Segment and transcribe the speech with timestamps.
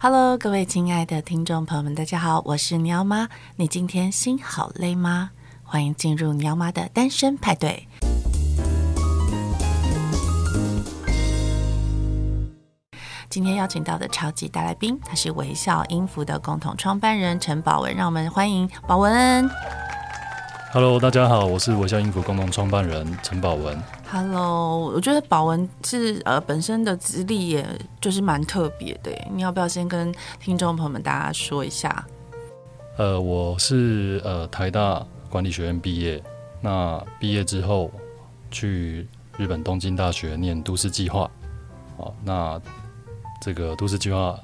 [0.00, 3.28] Hello，各位亲爱的听众朋友们，大家好，我是鸟妈。
[3.56, 5.30] 你今天心好累吗？
[5.64, 7.88] 欢迎进入鸟妈的单身派对。
[13.28, 19.50] 今天邀请到的超级大来宾，他是微笑音符的共同创办人陈宝文，让我们欢迎宝文。
[20.70, 23.74] Hello，大家好，我是微笑音符共同创办人陈宝文。
[24.10, 27.66] Hello，我觉得宝文是呃本身的资历也
[28.02, 32.04] 就是蛮特别的，你要不要先跟听众朋友们大家说一下？
[32.98, 36.22] 呃，我是呃台大管理学院毕业，
[36.60, 37.90] 那毕业之后
[38.50, 41.30] 去日本东京大学念都市计划，
[41.96, 42.60] 好，那
[43.40, 44.38] 这个都市计划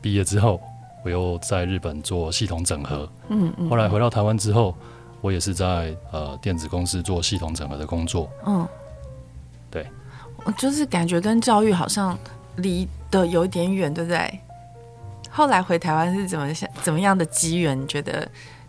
[0.00, 0.60] 毕业之后，
[1.04, 4.72] 我又在日本做系统整合，嗯嗯，后来回到台湾之后。
[5.26, 8.30] 我也是在呃电子公司做系统整合的工作。
[8.46, 8.64] 嗯，
[9.68, 9.84] 对，
[10.44, 12.16] 我就是感觉跟教育好像
[12.58, 14.40] 离得有点远，对不对？
[15.28, 17.76] 后来回台湾是怎么想怎么样的机缘？
[17.88, 18.26] 觉得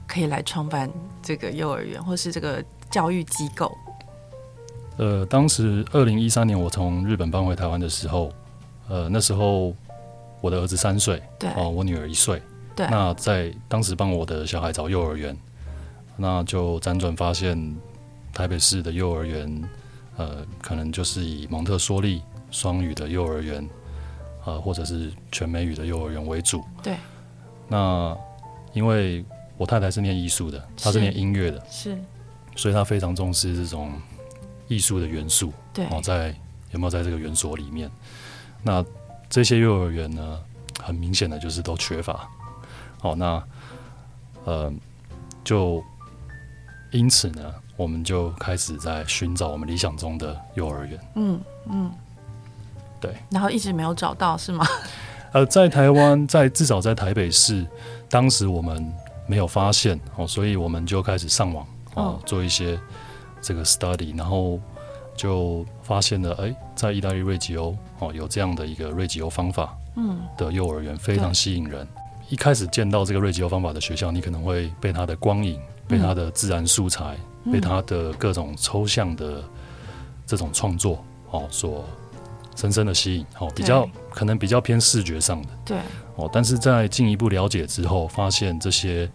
[0.08, 0.89] 可以来创办
[1.22, 3.71] 这个幼儿园或是这个教育机构？
[4.97, 8.31] 呃，当时二零一三年我从日本搬回台湾的时候，
[8.89, 9.75] 呃，那时候
[10.42, 12.42] 我的儿子三岁，对，哦，我女儿一岁，
[12.75, 15.38] 对，那在当时帮我的小孩找幼儿园。
[16.19, 17.77] 那就辗转发现，
[18.33, 19.69] 台北市的幼儿园，
[20.17, 23.69] 呃，可能就是以蒙特梭利双语的幼儿园，
[24.43, 26.63] 呃，或者是全美语的幼儿园为主。
[26.81, 26.97] 对。
[27.67, 28.17] 那
[28.73, 29.23] 因为
[29.57, 31.95] 我太太是念艺术的，她是念音乐的，是，
[32.55, 33.93] 所以她非常重视这种
[34.67, 35.53] 艺术的元素。
[35.71, 35.85] 对。
[35.91, 36.35] 哦，在
[36.71, 37.91] 有没有在这个园所里面？
[38.63, 38.83] 那
[39.29, 40.39] 这些幼儿园呢，
[40.81, 42.27] 很明显的就是都缺乏。
[43.02, 43.43] 哦，那
[44.45, 44.73] 呃，
[45.43, 45.83] 就。
[46.97, 50.99] 因此呢，我们就开始在寻找我们理想中的幼儿园。
[51.15, 51.91] 嗯嗯，
[52.99, 53.13] 对。
[53.29, 54.65] 然后一直没有找到，是吗？
[55.31, 57.63] 呃，在台湾，在至少在台北市，
[58.09, 58.91] 当时我们
[59.27, 62.79] 没有发现哦，所以我们就开始上网哦，哦，做一些
[63.41, 64.59] 这个 study，然后
[65.15, 71.87] 就发现了，哎，在意大利瑞吉欧哦，有这样的一个瑞吉欧方法嗯的幼儿园，嗯，非常吸引人。
[72.30, 75.59] 一开始见到这个瑞吉欧方法的学校，你可能会被它的光影。
[75.87, 79.43] 被他的自然素材，嗯、被他的各种抽象的
[80.25, 81.86] 这种创作哦，所
[82.55, 85.49] 深深的吸引哦，比较可能比较偏视觉上的。
[85.65, 85.77] 对。
[86.15, 89.09] 哦，但是在进一步了解之后，发现这些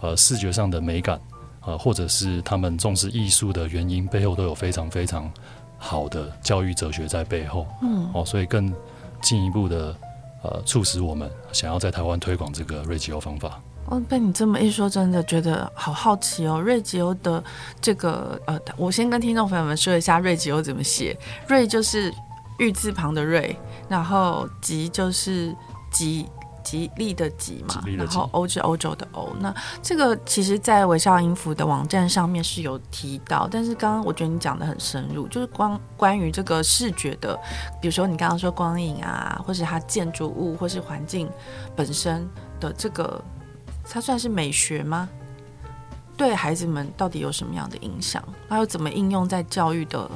[0.00, 1.20] 呃视觉上的美感
[1.60, 5.30] 呃，或者是他们重视艺术的原因背后，都有非常非常
[5.78, 8.10] 好的教育哲学在背后，嗯。
[8.12, 8.74] 哦，所以更
[9.22, 9.94] 进一步的
[10.42, 13.60] 呃促使我们想要在台湾推广这个瑞吉欧方法。
[13.90, 16.60] 哦，被你这么一说，真的觉得好好奇哦。
[16.60, 17.42] 瑞吉欧的
[17.80, 21.18] 这个呃，我先跟听众朋友们说一下瑞吉欧怎么写。
[21.46, 22.12] 瑞就是
[22.58, 25.56] 玉字旁的瑞，然后吉就是
[25.90, 26.28] 吉
[26.62, 29.30] 吉利的吉嘛，吉然后欧是欧洲的欧。
[29.40, 37.34] 那这个其实，在微笑音符的网站上面是有提到，但是刚刚我觉得你讲的很深入，就是关关于这个视觉的，
[37.80, 41.26] 比如说你刚刚说光影啊，或是它建筑物或是环境
[41.74, 42.28] 本身
[42.60, 43.18] 的这个。
[43.90, 45.08] 它算是美学吗？
[46.16, 48.22] 对孩子们到底有什么样的影响？
[48.48, 50.10] 它又怎么应用在教育的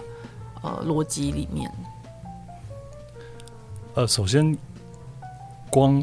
[0.63, 1.73] 呃逻辑里面？
[3.95, 4.57] 呃，首先
[5.71, 6.03] 光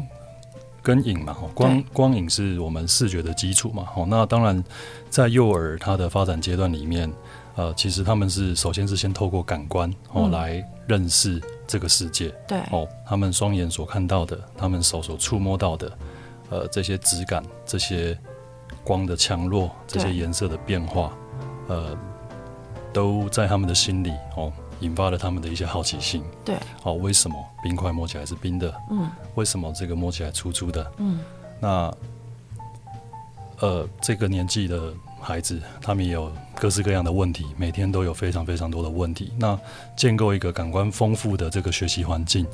[0.82, 3.86] 跟影嘛，光光影是我们视觉的基础嘛。
[3.94, 4.64] 哦，那当然
[5.10, 7.12] 在幼儿他的发展阶段里面，
[7.56, 12.34] 呃，其实他们是首先是先透过感官哦、嗯、来认识这个世界。
[12.48, 15.92] 对哦，他们双眼所看到的，他们手所触摸到的。
[16.50, 18.18] 呃，这些质感、这些
[18.82, 21.12] 光的强弱、这些颜色的变化，
[21.68, 21.96] 呃，
[22.92, 26.24] 都在他们的心里哦，引发了他们的一些好奇心。
[26.44, 28.74] 对，哦，为什么冰块摸起来是冰的？
[28.90, 30.92] 嗯，为什么这个摸起来粗粗的？
[30.96, 31.20] 嗯，
[31.60, 31.94] 那
[33.60, 39.32] 呃，这个年纪的孩子，他们也有各式各样的问题，每天都有非常非常多的问题。
[39.38, 39.56] 那
[39.94, 42.44] 建构一个感官丰富的这个学习环境，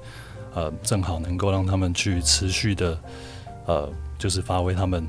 [0.55, 2.99] 呃，正好能够让他们去持续的。
[3.67, 5.07] 呃，就是发挥他们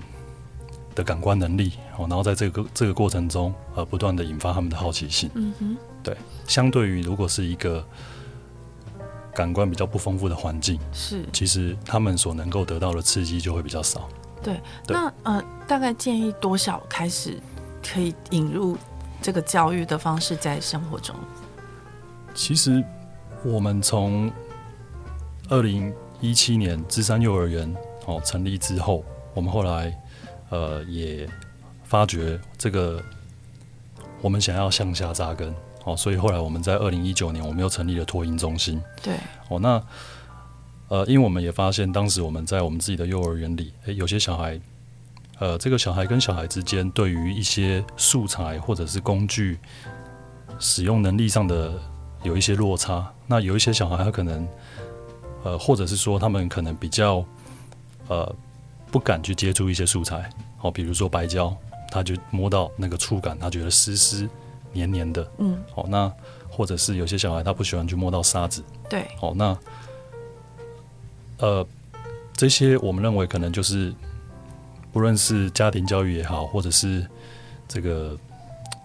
[0.96, 5.30] 的感官能力哦，然后在这个这个过程中，呃，不断的引发他们的好奇心。
[5.36, 6.18] 嗯哼，对。
[6.48, 7.86] 相对于如果是一个
[9.34, 14.10] 感官比较不丰富的环境，是，其实他们所能够得到的刺激就会比较少。
[14.42, 17.40] 对，对那呃，大概建议多少开始
[17.88, 18.76] 可以引入
[19.22, 21.16] 这个教育的方式在生活中？
[22.34, 22.84] 其实
[23.44, 24.32] 我们从
[25.50, 27.72] 二零一七年芝山幼儿园。
[28.08, 29.06] 哦，成立之后，
[29.36, 29.96] 我们后来
[30.50, 31.30] 呃也
[31.84, 33.00] 发觉这个
[34.22, 38.82] 我们想要向下扎根哦，所以后来我们在二零一九年，我们又成立了托婴中心。
[39.04, 39.16] 对，
[39.50, 39.82] 哦，那
[40.90, 44.60] 呃，因为我们也发现，当时我们在我们自己的幼儿园里，诶，有些小孩，
[45.40, 49.60] 呃，这个小孩跟小孩之间对于一些素材或者是工具
[50.60, 51.74] 使用能力上的
[52.24, 53.06] 有一些落差。
[53.28, 54.48] 那有一些小孩他可能，
[55.44, 57.24] 呃，或者是说他们可能比较，
[58.08, 58.36] 呃，
[58.92, 61.56] 不敢去接触一些素材，好，比如说白胶，
[61.90, 64.30] 他就摸到那个触感，他觉得湿湿
[64.74, 66.12] 黏黏的，嗯，好，那
[66.50, 69.58] 或者是有些小孩他不喜欢去摸到沙子，对，好，那。
[71.40, 71.64] 呃，
[72.34, 73.94] 这些我们认为可能就是，
[74.92, 77.06] 不论是家庭教育也好，或者是
[77.68, 78.18] 这个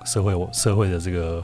[0.05, 1.43] 社会社会的这个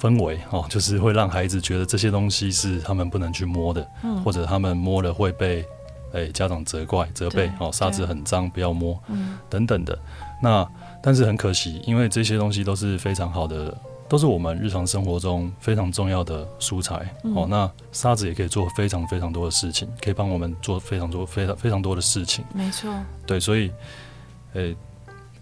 [0.00, 5.64] 氛围哦，就是会让孩子觉得这些东西是他们不能去摸的，嗯，或者他们摸了会被
[6.14, 9.98] 哎家长责怪责备哦，沙子很脏，不要摸，嗯，等等的。
[10.40, 10.66] 那
[11.02, 13.76] 但是很可惜，因为这些东西都是非常好的。
[14.06, 17.46] 都是我们日常生活中非常重要的素材、嗯、哦。
[17.48, 22.44] 那沙子也可以做非常非常多的事情，可以帮我们做非常多、非常非常多的事情。
[22.52, 22.94] 没错。
[23.26, 23.72] 对，所以，
[24.52, 24.76] 诶、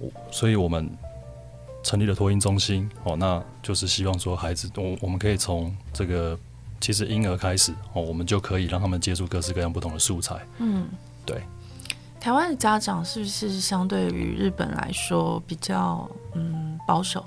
[0.00, 0.88] 欸，所以我们
[1.82, 3.16] 成立了托婴中心哦。
[3.16, 6.38] 那就是希望说，孩子，我我们可以从这个
[6.82, 10.36] 其实婴儿开始哦，我们就可以让他们接触各式各样不同的素材。
[10.58, 10.88] 嗯，
[11.24, 11.40] 对。
[12.18, 17.24] 台湾的家长是不是相对于日本来说比较嗯保守？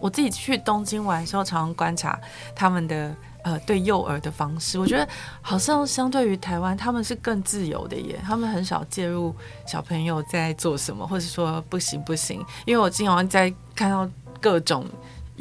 [0.00, 2.18] 我自己去东京玩的时候，常常观察
[2.56, 4.78] 他们的呃对幼儿的方式。
[4.78, 5.06] 我觉得
[5.40, 8.18] 好像相对于台湾，他们是更自由的耶。
[8.24, 9.34] 他们很少介入
[9.66, 12.44] 小朋友在做什么，或者说不行不行。
[12.64, 14.08] 因为我经常在看到
[14.40, 14.84] 各种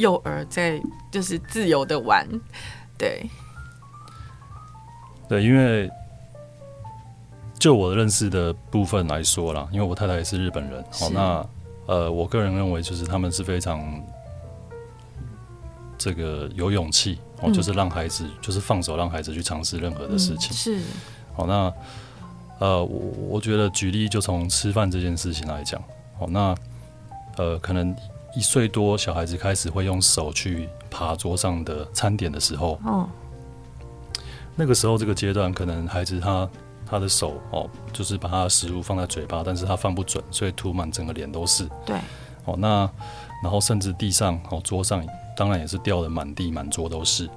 [0.02, 2.28] 幼儿在就是自由的玩。
[2.98, 3.30] 对，
[5.30, 5.90] 对，因为
[7.58, 11.46] 就我认识的部分来说啦，因为我太太也是日本人，好，那
[11.86, 13.80] 呃，我个人认为就是他们是非常。
[16.04, 20.52] 这个有勇气哦，就是让孩子，就是放手让孩子去尝试任何的事情。
[20.52, 20.82] 是，
[21.36, 21.72] 好，那
[22.58, 23.00] 呃，我
[23.30, 25.80] 我觉得举例就从吃饭这件事情来讲，
[26.18, 26.56] 好，那
[27.38, 27.96] 呃，可能
[28.36, 33.08] 一岁多小孩子开始会用手去爬桌上的餐点的时候，嗯，
[34.56, 36.50] 那个时候这个阶段，可能孩子他
[36.86, 41.68] 他的手哦，就是把他的食物放在嘴巴，但是他放不准，所以涂满整个脸都是。
[41.86, 41.98] 对，
[42.46, 42.90] 哦，那
[43.44, 45.06] 然后甚至地上哦，桌上。
[45.34, 47.28] 当然也是掉的满地满桌都是，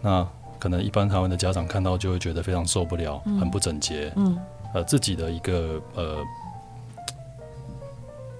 [0.00, 0.26] 那
[0.58, 4.36] 可能一般台湾的家长看到就会觉得非常受不了，嗯、很不整洁，嗯，
[4.72, 6.16] 呃，自己的一个呃，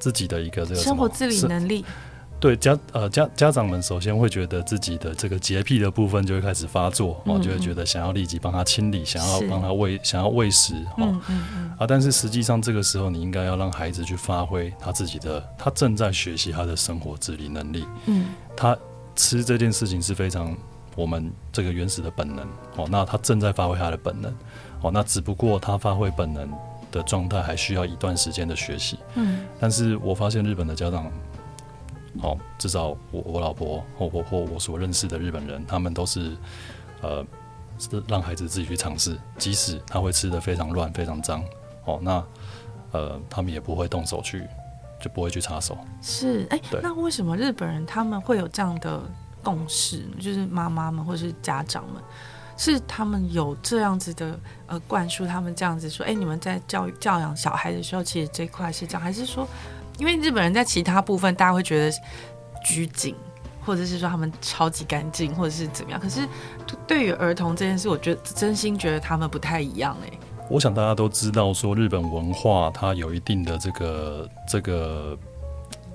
[0.02, 1.84] 自己的一个这个生活自理能力，
[2.40, 11.70] 对家呃家家长们首先会觉得自己的这个洁癖的部分就会开始发作，哦、就会觉得想要立即帮他清理，想要帮他喂，想要喂食，哦，嗯嗯嗯。
[11.78, 18.76] 啊，但是实际上这个时候你应该要让孩子去发挥他自己的，他正在学习他的生活自理能力，嗯，他。
[19.14, 20.56] 吃这件事情是非常
[20.96, 24.34] 我们这个原始的本能哦，那他正在发挥他的本能
[24.81, 26.50] 哦，那只不过他发挥本能
[26.92, 29.00] 的状态还需要一段时间的学习。
[29.16, 31.10] 嗯，但是我发现日本的家长，
[32.22, 36.36] 哦，至少我我老婆或或或我所认识的日本人，他们都是
[37.00, 37.26] 呃
[37.78, 41.42] 是让孩子自己去尝试，即使他会吃的非常乱、非常脏
[41.86, 42.24] 哦，那
[42.92, 44.46] 呃他们也不会动手去。
[45.02, 45.76] 就不会去插手。
[46.00, 49.02] 是，哎、欸，那为什么日本人他们会有这样的
[49.42, 50.04] 共识？
[50.20, 52.00] 就是妈妈们或是家长们，
[52.62, 59.44] 是他们有这样子的呃灌输，他们这样子说，哎、你们在教育教养小孩的时候，其实这块是这样，还是说，
[59.98, 61.96] 因为日本人在其他部分大家会觉得
[62.64, 63.16] 拘谨，
[63.64, 65.98] 或者是说他们超级干净，或者是怎么样？
[65.98, 66.20] 可是
[66.86, 70.19] 对于儿童这件事，我觉得真心觉得他们不太一样、欸，哎。
[70.48, 75.19] 我想大家都知道，说日本文化它有一定的这个这个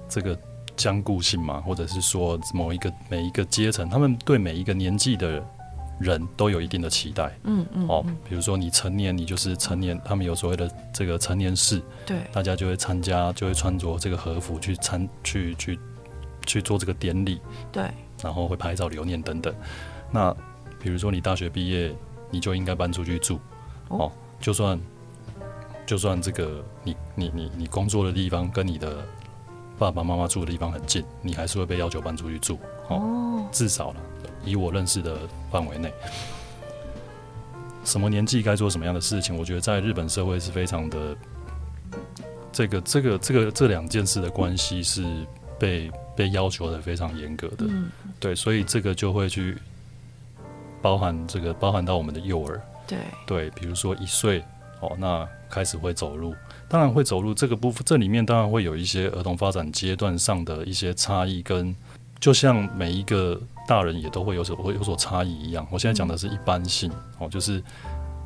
[0.09, 0.37] 这个
[0.75, 5.41] 僵固性嘛，或者是说某一个每一个阶层，他们对每一个年纪的
[5.99, 7.37] 人都有一定的期待。
[7.43, 7.87] 嗯嗯。
[7.87, 15.79] 哦，比如说你成年，你就是成年，他们有所谓的这个成年式，对，大家就会参加，就会穿着这个和服去参去去
[16.45, 17.89] 去做这个典礼，对，
[18.21, 19.53] 然后会拍照留念等等。
[20.11, 20.35] 那
[20.79, 21.93] 比如说你大学毕业，
[22.29, 23.39] 你就应该搬出去住，
[23.89, 24.05] 哦。
[24.05, 24.79] 哦就算，
[25.83, 29.03] 就算这个你你你你工作的地方跟你的
[29.79, 32.59] 爸爸妈妈住的地方很近，你还是会被要求搬出去住。
[32.87, 33.95] 哦，至少了，
[34.47, 35.19] 以我认识的
[35.51, 35.91] 范围内，
[37.83, 41.15] 什么年纪该做什么样的事情，我觉得在日本社会是非常的，
[42.51, 45.05] 这个这个这个这两件事的关系是
[45.59, 47.65] 被被要求的非常严格的。
[47.67, 47.89] 嗯，
[48.19, 49.57] 对，所以这个就会去
[50.81, 52.61] 包含这个包含到我们的幼儿。
[52.87, 54.43] 对对，比如说一岁
[54.79, 56.33] 哦，那开始会走路，
[56.69, 61.75] 当然会走路这个部分，这里面当然会有一些儿童发展阶段上的一些差异，跟
[62.19, 65.67] 就像每一个大人也都会有所会有所差异一样。
[65.69, 67.61] 我现在讲的是一般性哦，就是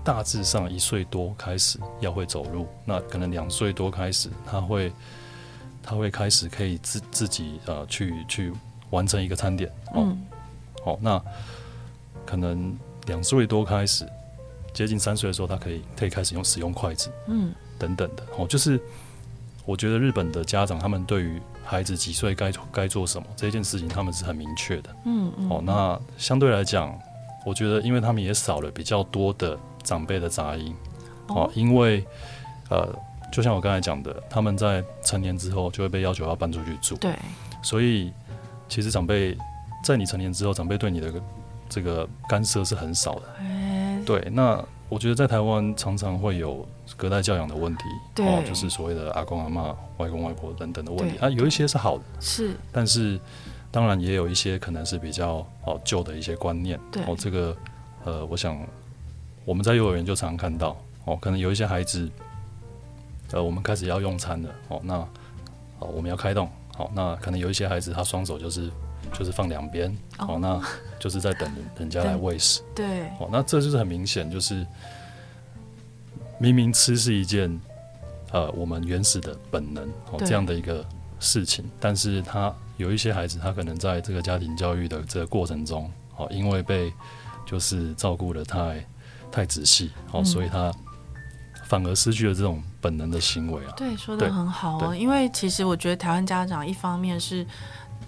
[0.03, 4.91] 大致上一岁多开始要会走路，那可能两岁多开始他会
[5.83, 8.53] 他会开始可以自自己呃去去
[8.91, 10.05] 完成一个餐点哦。
[10.05, 10.21] 嗯。
[10.85, 11.21] 哦，那
[12.25, 14.07] 可能两岁多开始
[14.73, 18.79] 接近三岁的时候，他可以可以开始用使用筷子，嗯，等等的哦，就是。
[19.63, 21.39] 我觉得日本的家长他们对于
[21.71, 24.93] 孩子几岁该该做什么这件事情，他们是很明确的。
[25.05, 25.49] 嗯嗯。
[25.49, 26.93] 哦，那相对来讲，
[27.45, 30.75] 我觉得因为他们也少了比较多的长辈的杂音。
[31.27, 31.49] 哦。
[31.55, 32.05] 因为
[32.69, 32.93] 呃，
[33.31, 36.97] 就像我刚才讲的，他们在成年之后就会被要求要搬出去住。
[36.97, 37.15] 对。
[37.63, 38.11] 所以
[38.67, 39.37] 其实长辈
[39.81, 41.13] 在你成年之后，长辈对你的
[41.69, 43.21] 这个干涉是很少的。
[43.39, 44.03] 欸。
[44.05, 44.27] 对。
[44.29, 46.67] 那我觉得在台湾常常会有。
[46.97, 47.83] 隔代教养的问题，
[48.13, 53.17] 对，哦，就是所谓的阿公阿嬷、外公外婆等等的问题啊，有一些是好的，是，但是
[53.71, 57.55] 当然也有一些可能是比较哦旧的一些观念，对，哦，这个
[58.03, 58.59] 呃，我想
[59.45, 62.07] 我们在幼儿园就常常看到哦，可能有一些孩子，
[63.31, 64.95] 呃，我们开始要用餐了，哦，那
[65.79, 68.69] 哦我们要开动，好，哦，那可能有一些孩子他双手就是
[69.17, 69.89] 就是放两边，
[70.19, 70.61] 哦，哦，那
[70.99, 74.65] 就是在等人家来喂食，对，哦，那这就是很明显就是。
[76.39, 77.61] 明明吃是一件，
[78.31, 80.83] 呃，我们原始的本能哦，这样的一个
[81.19, 85.87] 事情，但是他有一些孩子，他可能在这个家庭教育的这个过程中，
[86.17, 86.91] 哦，因为被
[87.45, 88.83] 就是照顾的太
[89.31, 90.73] 太仔细，哦，所以他
[91.65, 93.73] 反而失去了这种本能的行为啊。
[93.77, 97.45] 对，说的很好哦，因为其实我觉得台湾家长一方面是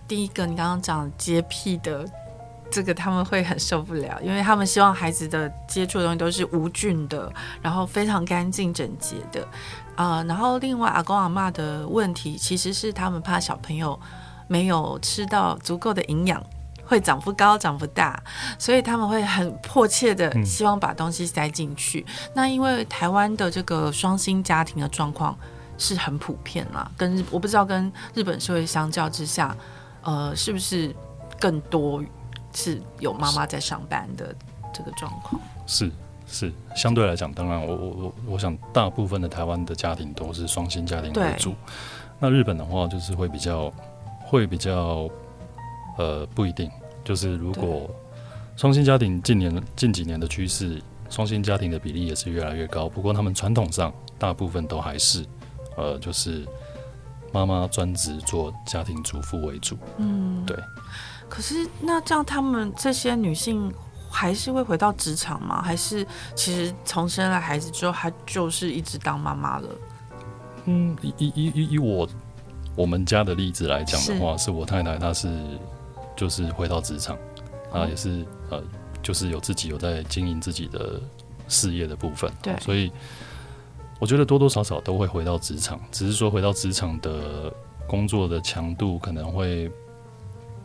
[0.08, 2.06] 第一个，你刚刚讲洁癖的。
[2.72, 7.32] 这个他们会很受不了，因为他们希望孩子的接触的东西都是无菌的，
[7.62, 9.48] 然后非常干净整洁的，
[9.96, 14.00] 啊、呃，然后另外阿公阿嬷的问题其实是他们怕小朋友
[14.48, 16.44] 没有吃到足够的营养，
[16.84, 18.20] 会长不高、长不大，
[18.58, 22.04] 所以他们会很迫切的希望把东西塞进去。
[22.08, 25.38] 嗯、那因为台湾的这个双薪家庭的状况
[25.78, 29.56] 是很普遍啦，跟我不知道跟日本社会相较之下，
[30.04, 30.94] 呃，是不是
[31.40, 32.04] 更多？
[32.56, 34.36] 是有妈妈在上班的
[34.72, 35.92] 这个状况，是
[36.28, 41.56] 是相对来讲，当然我我我我想大部分的台湾的家庭都是双薪家庭为主。
[42.20, 43.74] 那日本的话就是会比较
[44.24, 45.10] 会比较
[45.98, 46.70] 呃不一定，
[47.04, 47.90] 就是如果
[48.56, 50.80] 双薪家庭近年近几年的趋势，
[51.10, 52.88] 双薪家庭的比例也是越来越高。
[52.88, 55.26] 不过他们传统上大部分都还是
[55.76, 56.46] 呃就是
[57.34, 59.78] 妈妈专职做家庭主妇为主。
[59.98, 60.58] 嗯，对。
[61.28, 63.74] 可是那这样，他们这些女性
[64.12, 65.62] 还是会回到职场吗？
[65.62, 69.70] 还是其实从生了孩子之后，她就是一直当妈妈了？
[70.66, 72.08] 嗯，以以以以我
[72.76, 75.28] 我们家的例子来讲的话，是，是我太太，她是
[76.16, 77.18] 就是回到职场，
[77.72, 78.62] 啊，也是呃，
[79.02, 81.02] 就是有自己有在经营自己的
[81.48, 82.32] 事业的部分。
[82.44, 82.92] 对，所以
[84.00, 87.54] 我觉得多多少少都会回到职场，只是说回到职场的
[87.88, 89.72] 工作的强度可能会。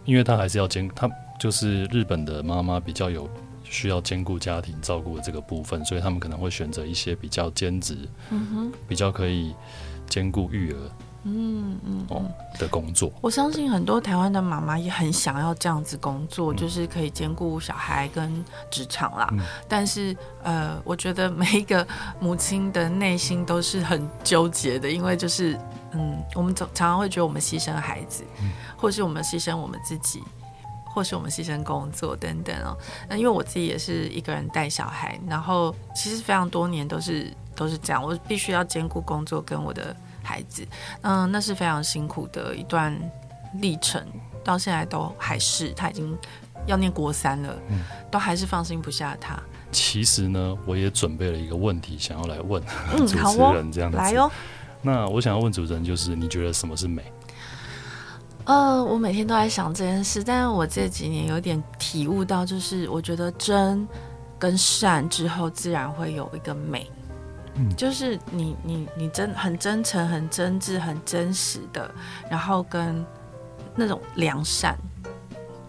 [0.04, 1.06] 因为他还是要兼，他
[1.38, 3.28] 就是日本的妈妈比较有
[3.62, 7.94] 需要兼顾家庭照顾的这个部分，所以他们可能会选择一些比较兼职，
[8.30, 9.54] 嗯哼，比较可以
[10.08, 10.78] 兼顾育儿，
[11.24, 12.22] 嗯嗯哦
[12.58, 13.12] 的工作。
[13.20, 19.28] 我相信很多台湾的妈妈也很想要这样子工作，嗯、就是可以兼顾小孩跟职场啦。
[19.32, 21.86] 嗯、但是呃，我觉得每一个
[22.20, 25.58] 母亲的内心都是很纠结的，因为就是
[25.92, 28.24] 嗯，我们总常常会觉得我们牺牲孩子。
[28.42, 30.22] 嗯或是我们牺牲我们自己，
[30.84, 32.78] 或是我们牺牲工作等等哦。
[33.08, 39.96] 那因为我自己也是一个人带小孩，然后其实非常多年都是都是这样，我必须要兼顾工作跟我的
[40.28, 40.66] 孩子。
[41.00, 42.94] 嗯，那是非常辛苦的一段
[43.60, 44.04] 历程，
[44.44, 45.70] 到现在都还是。
[45.70, 46.14] 他已经
[46.66, 47.80] 要念国三了，嗯，
[48.10, 49.40] 都还是放心不下他。
[49.72, 52.62] 其实呢，我也准备了一个问题想要来问
[53.06, 54.30] 主持人，这样来哦。
[54.82, 57.02] 那我想要问主持人，就是你觉得什么是美？
[58.44, 63.86] 呃，我每天都在想这件事，但是我这几年有点体悟到，就是我觉得真
[64.38, 66.90] 跟善之后，自然会有一个美，
[67.58, 71.90] 嗯，就是你你你真很真诚、很真挚、很真实的，
[72.30, 73.04] 然后跟
[73.74, 74.78] 那种良善，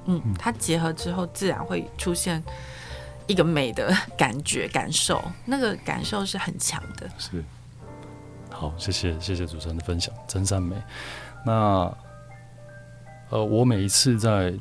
[0.06, 2.44] 嗯，它结合之后，自然会出现
[3.28, 7.10] 一个美的感觉、感受，那个感受是很强的。
[7.18, 7.44] 是，
[8.50, 10.76] 好，谢谢谢谢主持人的分享，真善美，
[11.46, 11.92] 那。
[13.32, 14.52] 呃，我每一次在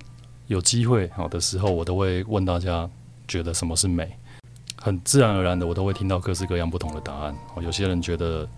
[0.47, 2.87] 有机会好的时候，我都会问大家
[3.27, 4.15] 觉得什么是美，
[4.81, 7.35] 很自然而然的，我都会听到各式各样不同的答案。
[7.55, 8.49] 哦，有些人觉得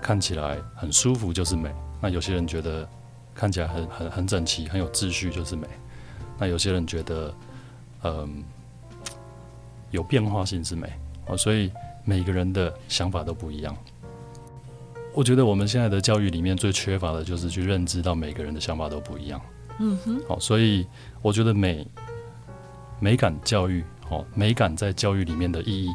[0.00, 2.88] 看起来很舒服就是美，那有些人觉得
[3.34, 5.66] 看起来很很很整齐、很有秩序就是美。
[6.38, 7.34] 那有些人觉得，
[8.04, 8.28] 嗯、呃，
[9.90, 10.92] 有变化性是美
[11.26, 11.72] 哦，所以
[12.04, 13.76] 每个人的想法都不一样。
[15.12, 19.40] 我觉得我们现在的教育里面最缺乏的就是去认知到每个人的想法都不一样。
[19.80, 20.86] 嗯哼，好，所以
[21.20, 21.84] 我觉得美
[23.00, 25.88] 美感教育，哦，美感在教育里面的意义，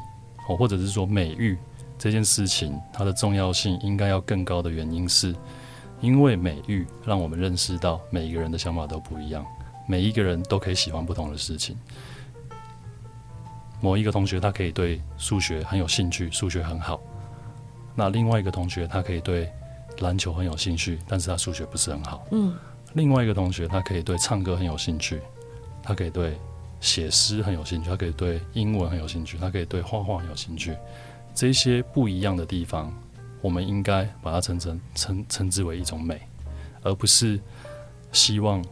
[0.48, 1.58] 哦，或者是说美育
[1.98, 5.36] 这件事情它的重要性应该要更高的原因是，
[6.02, 9.46] 因为美育让我们认识到每一个人的想法都不一样，
[9.88, 11.78] 每一个人都可以喜欢不同的事情。
[13.82, 17.02] 某一个同学他可以对数学很有兴趣，数学很好，
[17.96, 19.52] 那另外一个同学他可以对
[20.00, 22.26] 篮球很有兴趣，但是他数学不是很好。
[22.32, 22.56] 嗯。
[22.94, 25.20] 另外一个同学，他可以对唱歌很有兴趣，
[25.82, 26.38] 他可以对
[26.84, 30.78] 写诗很有兴趣，他可以对英文很有兴趣，他可以对画画很有兴趣。
[31.34, 32.94] 这些不一样的地方，
[33.42, 36.22] 我们应该把它称成称称之为一种美，
[36.82, 37.40] 而不是
[38.12, 38.64] 希望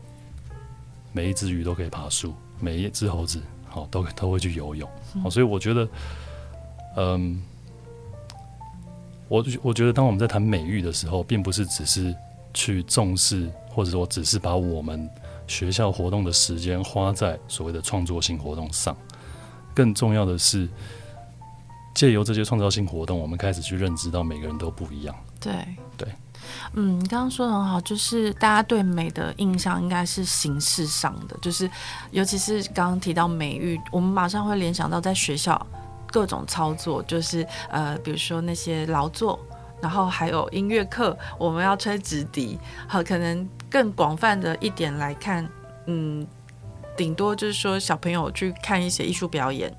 [1.14, 4.88] 每一只鱼都可以爬树，每一只猴子好都都会去游泳。
[5.24, 5.88] 好，所以我觉得，
[6.98, 7.42] 嗯，
[9.30, 12.14] 我我觉得当我们在谈美育的时候，并不是只是
[12.54, 13.50] 去重视。
[13.74, 15.10] 或者说，只是把我们
[15.52, 18.96] 学校活动的时间花在所谓的创作性活动上，
[19.76, 20.66] 更重要的是，
[21.94, 25.14] 借由这些创造性活动，我们开始去认知到每个人都不一样。
[25.42, 25.54] 对
[25.98, 26.08] 对，
[26.72, 31.70] 嗯，你刚刚说的很好，就是大家对美的印象应该是形式上的，就是
[32.12, 35.68] 尤其是刚刚提到美育，我们马上会联想到在学校
[36.08, 39.38] 各种操作，就是呃，比如说那些劳作。
[39.82, 42.60] 然后还有音乐课，我们要吹直笛。
[42.88, 45.48] 好，可能更广泛的一点来看，
[45.88, 46.26] 嗯，
[46.96, 49.74] 顶多就是说小朋友去看一些艺术表演，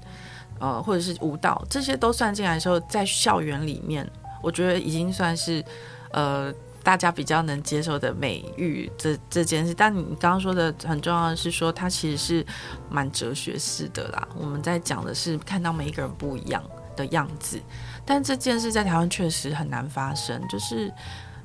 [0.58, 4.08] 呃，或者是舞蹈，这些都算进来的时候，在校园里面，
[4.42, 5.64] 我觉得已经算是
[6.10, 9.72] 呃大家比较能接受的美育这这件事。
[9.72, 12.44] 但你刚刚说的很重要的是说，它其实是
[12.90, 14.28] 蛮哲学式的啦。
[14.36, 16.60] 我们在讲的是看到每一个人不一样
[16.96, 17.60] 的样子。
[18.04, 20.92] 但这件事在台湾确实很难发生，就是，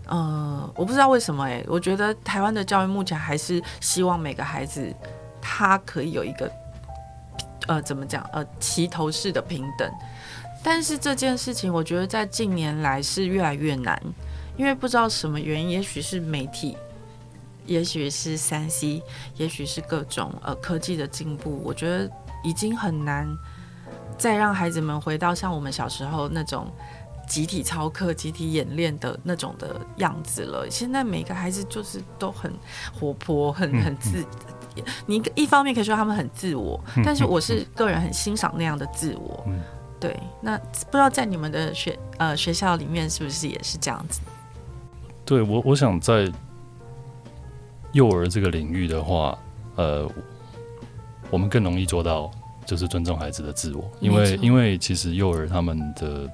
[0.08, 4.91] 呃，我不知道为什么哎、我觉得台湾的教育目前还是希望每个孩子
[5.39, 6.52] 他可以有一个，
[7.67, 9.91] 呃，怎么讲，呃，齐头式的平等。
[10.63, 14.02] 但是这件事情，我觉得在近年来是越来越难，
[14.58, 16.76] 因为不知道什么原因，也许是媒体，
[17.65, 19.02] 也许是三 C，
[19.36, 22.10] 也许是各种呃科技的进步，我觉得
[22.43, 23.28] 已经很难。
[24.17, 26.67] 再让孩子们回到像我们小时候那种
[27.27, 30.67] 集体操课、集体演练的那种的样子了。
[30.69, 32.51] 现在每个孩子就是都很
[32.99, 34.25] 活泼、很很自。
[35.06, 39.43] 你一方面可以说他们很自我，但是我是个人很欣赏那样的自我。
[39.99, 44.21] 对，那不知道在你们的学呃学校里面是不是也是这样子？
[45.25, 46.32] 对我，我想在
[47.91, 49.36] 幼儿这个领域的话，
[49.75, 50.08] 呃，
[51.32, 52.32] 我们更容易做到。
[52.67, 56.30] 就是尊重孩子的自我，因为因为其实幼儿他们的，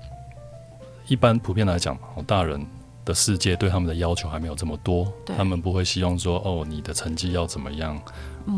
[1.07, 2.65] 一般普遍来讲，大人
[3.05, 7.95] 的世界对他们的要求还没有这么多，他们不会希望说哦，你的成绩要怎么样，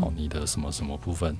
[0.00, 1.36] 哦，你的什么什么部分，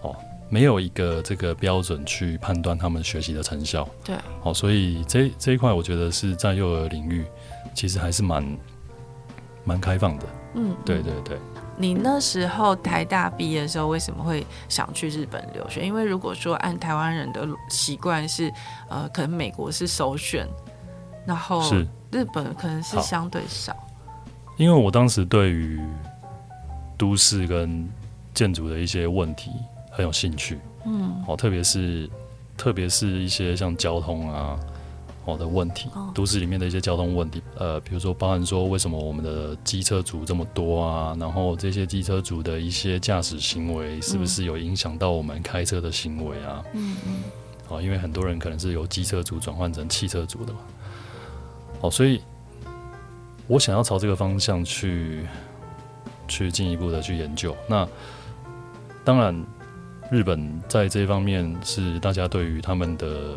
[0.00, 0.16] 哦，
[0.48, 7.22] 没有一个这个标准去判断他们学习的成效，对，哦，所以这这一块我觉得是在幼儿领域，
[7.74, 8.58] 其实还是蛮
[9.62, 11.36] 蛮开放的，嗯，对对对。
[11.78, 15.84] 你那时候台大毕业的时候，为什么会想去日本留学？
[15.84, 18.52] 因为如果说按台湾人的习惯是，
[18.88, 20.48] 呃，可能美国是首选，
[21.26, 21.62] 然后
[22.10, 23.76] 日本可能是相对少。
[24.56, 25.80] 因为我当时对于
[26.96, 27.86] 都市跟
[28.32, 29.50] 建筑的一些问题
[29.90, 32.08] 很有兴趣，嗯，哦，特别是
[32.56, 34.58] 特别是一些像交通啊。
[35.26, 46.64] 好的问题，都市里面的一些交通问题，呃，比如说包含说为什么我们的机车族这么多啊，然后这些机车族的一些驾驶行为是不是有影响到我们开车的行为啊？
[46.74, 47.22] 嗯嗯。
[47.66, 50.60] 好，因为很多人可能是由机车族转换成汽车族的嘛。
[51.80, 52.22] 好，所以
[53.48, 55.26] 我想要朝这个方向去
[56.28, 57.52] 去进一步的去研究。
[57.68, 57.84] 那
[59.04, 59.44] 当然，
[60.08, 63.36] 日本在这方面是大家对于他们的。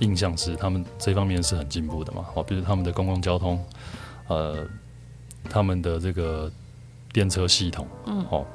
[0.00, 2.24] 印象是他们这方面是很进步的嘛？
[2.34, 3.62] 好，比如他们的公共交通，
[4.28, 4.66] 呃，
[5.48, 6.50] 他们的这个
[7.12, 8.46] 电车系统，嗯，好，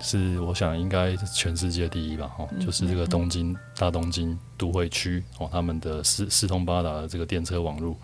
[0.00, 2.30] 是我想应该全世界第一吧？
[2.38, 7.96] 哦，就是这个东京大东京都会区哦，他们的四四通八达的这个电车网路，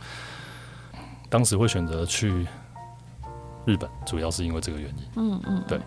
[1.29, 2.47] 当时会选择去
[3.65, 5.05] 日本，主要是因为这个原因。
[5.17, 5.79] 嗯嗯，对，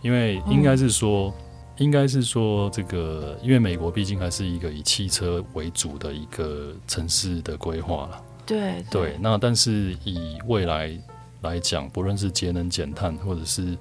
[0.00, 1.34] 因为应该是说。
[1.78, 8.22] 应该是说，这个因为美国毕竟还是一个以汽车为主的一个城市的规划了。
[8.46, 9.16] 对对，对。
[9.20, 10.98] 那但是以未来
[11.42, 13.76] 来讲，不论是节能减碳，或者是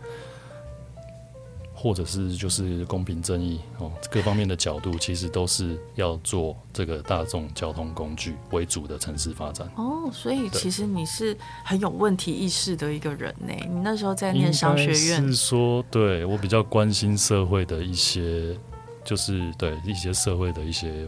[1.86, 9.70] 或者是就是公平正义哦，各方面的角度，其实都是要做这个大众交通工具为主的城市发展。
[9.76, 13.54] 哦，所以其实你是很有问题意识的一个人呢。
[13.70, 18.58] 你那时候在念商学院，是说对我比较关心社会的一些，
[19.04, 21.08] 就是对一些社会的一些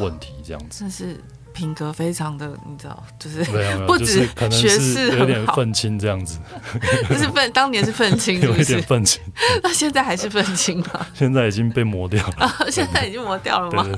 [0.00, 0.90] 问题这样子。
[0.90, 1.20] 是。
[1.54, 3.44] 品格非常的，你知道，就是
[3.86, 6.40] 不止学识有点愤青这样子，
[7.08, 9.22] 就是愤，当年是愤青， 有一点愤青，
[9.62, 11.06] 那现在还是愤青吗？
[11.14, 13.88] 现在已经被磨掉了，现在已经磨掉了吗？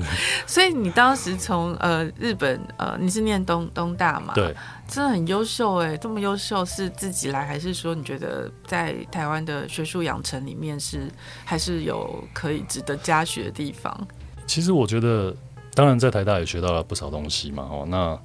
[0.45, 4.33] 所以你当时从呃日本呃你是念东东大嘛？
[4.35, 4.55] 对，
[4.87, 11.11] 真的很优秀哎，这么优秀是自己来还是说你觉得在台湾的学术养成里面是
[11.43, 14.07] 还是有可以值得嘉许的地方？
[14.45, 15.35] 其实我觉得。
[15.77, 17.61] 当然，在台大也学到了不少东西嘛。
[17.69, 18.19] 哦，那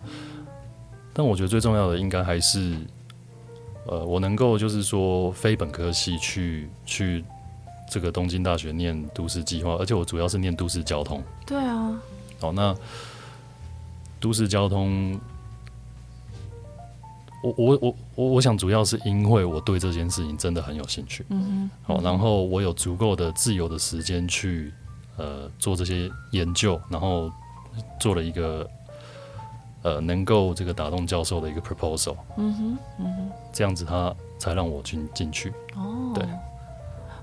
[1.13, 2.79] 但我觉得最重要的应该还是，
[3.85, 7.23] 呃，我能够就是说非本科系去去
[7.91, 11.23] 这个东京大学念都市计划，而且我主要是念都市交通。
[11.45, 12.01] 对啊。
[12.41, 12.75] 哦，那
[14.19, 15.21] 都市交通，
[17.45, 21.27] 我我我我我想主要是因为我对这件事情真的很有兴趣。
[21.29, 21.71] 嗯哼。
[21.83, 24.73] 好，然后我有足够的自由的时间去
[25.19, 27.31] 呃做这些研究，然后。
[27.99, 28.69] 做了一个
[29.83, 35.53] 呃，能够这个打动教授的一个 proposal，嗯哼，嗯哼，这样子他才让我进进去。
[35.75, 36.25] 哦，对，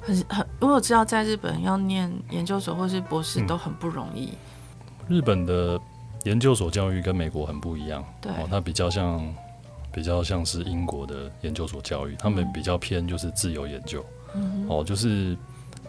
[0.02, 4.34] 很很，因为我知道在日本要念研究所或是博士都很不容易。
[5.08, 5.80] 嗯，日本的
[6.24, 9.22] 研究所教育跟美国很不一样，对，哦，它比较像
[9.92, 15.38] 比较像是英国的研究所教育，他们比较偏就是自由研究，嗯，哦，就是。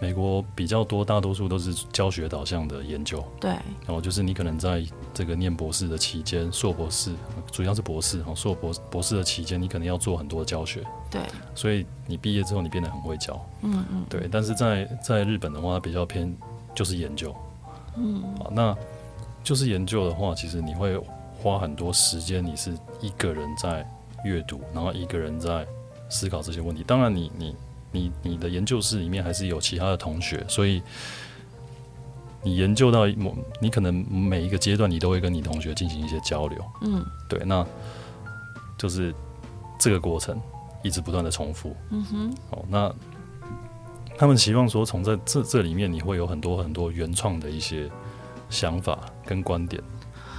[0.00, 3.22] 美国比较多，大多数都是教学导向的研究。
[3.38, 4.82] 对，然后就是你可能在
[5.12, 7.12] 这个念博士的期间，硕博士
[7.52, 10.82] 主要是博士哈，硕博博士的期间，你可能要做很多教学。
[11.10, 11.20] 对，
[11.54, 13.38] 所以你毕业之后，你变得很会教。
[13.60, 14.06] 嗯嗯。
[14.08, 16.34] 对，但是在在日本的话，比较偏
[16.74, 17.34] 就是研究。
[17.96, 18.22] 嗯。
[18.38, 18.74] 好，那
[19.44, 20.98] 就是研究的话，其实你会
[21.42, 23.86] 花很多时间，你是一个人在
[24.24, 25.66] 阅读，然后一个人在
[26.08, 26.82] 思考这些问题。
[26.86, 27.56] 当然你，你你。
[27.92, 30.83] 你你的研究室里面还是有其他的同学，所以
[32.42, 36.64] 你研究到某，你可能每一个阶段你都会跟你同学进行一些交流。
[36.83, 37.66] 嗯，对，那
[38.79, 39.14] 就是
[39.79, 40.40] 这个过程
[40.83, 41.76] 一直不断的重复。
[41.90, 42.94] 嗯哼，哦，那
[44.16, 47.90] 他们希望说从这这这里面你会有很多很多原创的一些
[48.48, 49.83] 想法跟观点。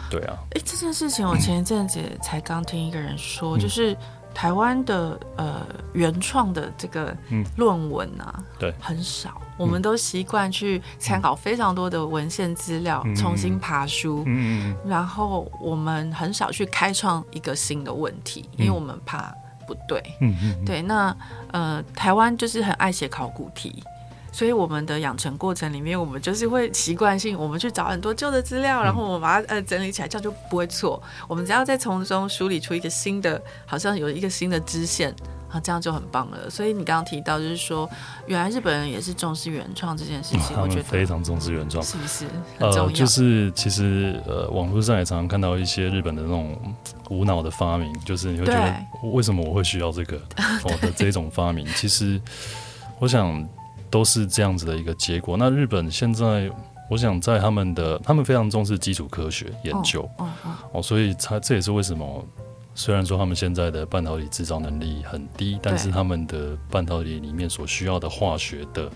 [0.10, 3.98] 对啊，哎、欸，这件事情我前一阵子才刚听一个人说，嗯、就是。
[4.34, 7.16] 台湾的呃原创的这个
[7.58, 9.42] 论文啊，嗯、对，很少。
[9.58, 19.32] 我们都习惯去参考非常多的文献资料，嗯、重新爬书，嗯、然后我们很少去开创一个新的问题，因为我们怕
[19.68, 20.02] 不对。
[20.22, 21.16] 嗯、对，那
[21.52, 23.84] 呃，台湾就是很爱写考古题。
[24.32, 31.02] 所以我们的养成过程里面，我们就是会习惯性，我们去找很多旧的资料，然后我们把它呃整理起来，这样就不会错。
[31.28, 35.14] 我们只要再从中梳理出一个新的，好像有一个新的支线
[35.50, 36.50] 啊，这样就很棒了。
[36.50, 37.90] 所以你刚刚提到，就是说，
[38.26, 42.26] 原来日本人也是重视原创这件事情，我觉得非常重视原创，是不是
[42.58, 42.86] 很重要？
[42.86, 46.58] 呃，就是其实呃，网络上也常常看到一些日本的那种
[47.10, 50.22] 无脑的发明，就是你会觉得为什么我会需要这个
[50.64, 51.68] 我的这种发明？
[51.76, 52.20] 其实
[52.98, 53.46] 我想。
[53.92, 55.36] 都是这样子的一个结果。
[55.38, 56.50] 那日本现在，
[56.90, 62.26] 我想在他们的，他们非常重视基础科学研究，哦，哦，哦，所以他这也是为什么，
[62.74, 68.90] 虽然说他们现在的半导体制造能力很低，但是他们的半导体里面所需要的化学的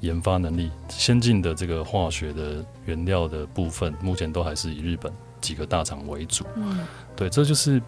[0.00, 6.44] 研发能力，先进的这个化学的原料的部分，目前都还是以日本几个大厂为主。
[6.56, 6.80] 嗯，
[7.16, 7.80] 对，这就是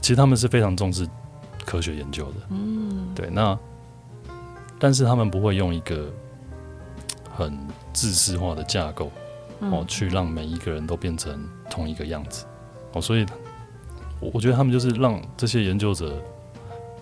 [0.00, 1.08] 其实他们是非常重视
[1.64, 2.34] 科学研究的。
[2.50, 3.58] 嗯，对，那。
[4.78, 6.08] 但是他们不会用一个
[7.34, 7.58] 很
[7.92, 9.10] 自式化的架构
[9.60, 12.46] 哦，去让每一个人都变成同一个样子
[12.92, 13.26] 哦，所以，
[14.20, 16.22] 我我觉得他们就是让这些研究者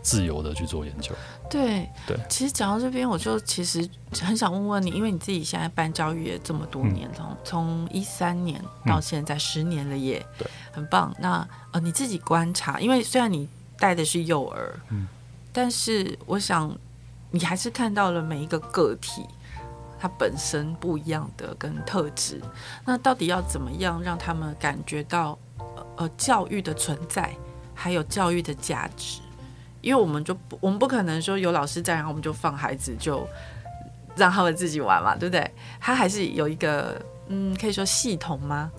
[0.02, 1.14] 自由的去做研究。
[1.50, 3.86] 对对，其实讲到这边，我就其实
[4.20, 11.14] 很想问问你，因为你自己现在办教育也这么多年，从从一三年到现在十年了耶，对，很棒。
[11.20, 15.06] 那呃，你自己观察，因为虽然你带的是幼儿，嗯，
[15.52, 16.76] 但是我想。
[17.30, 19.26] 你还是看到了每一个个体，
[19.98, 22.40] 他本身不一样的跟特质。
[22.84, 25.38] 那到底要怎么样让他们感觉到
[25.96, 27.34] 呃教育的存在，
[27.74, 29.20] 还有教育的价值？
[29.82, 33.26] 因为我们就不我们不可能说有老师在，然后我们就放孩子就
[34.16, 35.50] 让他们自己玩嘛，对不对？
[35.80, 38.70] 他还是有一个嗯，可以说系统吗？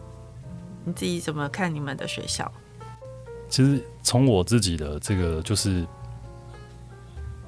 [0.84, 2.52] 你自己怎么看你们的学校？
[3.50, 5.86] 其实从我自己的这个就是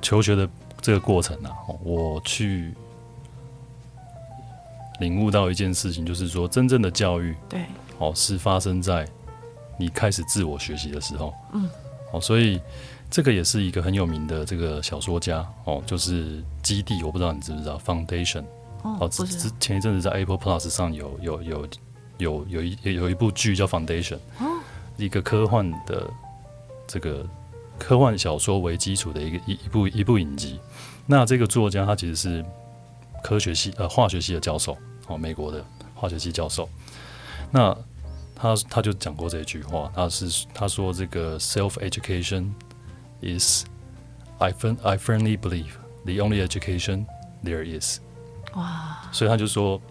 [0.01, 0.47] 求学的。
[0.81, 1.51] 这个过程啊，
[1.83, 2.73] 我去
[4.99, 7.65] 领悟到一件事情，就是说，真正的教育，对，
[7.97, 9.07] 哦，是发生在
[9.77, 11.69] 你开始自我学习的时候，嗯，
[12.11, 12.61] 哦，所以
[13.09, 18.43] 这个也是一个很有名的这个小说家，哦，就是基地，我不知道你知不知道，Foundation，
[18.83, 21.67] 哦，之之前一阵子在 Apple Plus 上有有有
[22.17, 24.47] 有有一有一部剧叫 Foundation，哦，
[24.97, 26.09] 一个科幻的
[26.87, 27.25] 这个。
[27.79, 30.59] 科幻小说为基础的一个一一部一部影集，
[31.07, 32.45] 那这个作家他其实是
[33.23, 35.65] 科学系呃化学系的教授哦，美国的
[35.95, 36.69] 化学系教授。
[37.49, 37.75] 那
[38.35, 42.51] 他他就讲过这句话，他是他说这个 self education
[43.21, 43.65] is
[44.37, 45.71] I firm I firmly believe
[46.05, 47.05] the only education
[47.43, 47.99] there is。
[48.55, 49.09] 哇！
[49.11, 49.81] 所以他就说，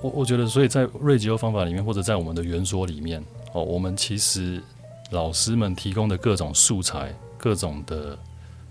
[0.00, 4.62] 我我觉得，所以在瑞吉欧方法里面，或者在我们的原说里面哦，我们其实
[5.10, 7.14] 老师们提供的各种素材。
[7.42, 8.16] 各种的，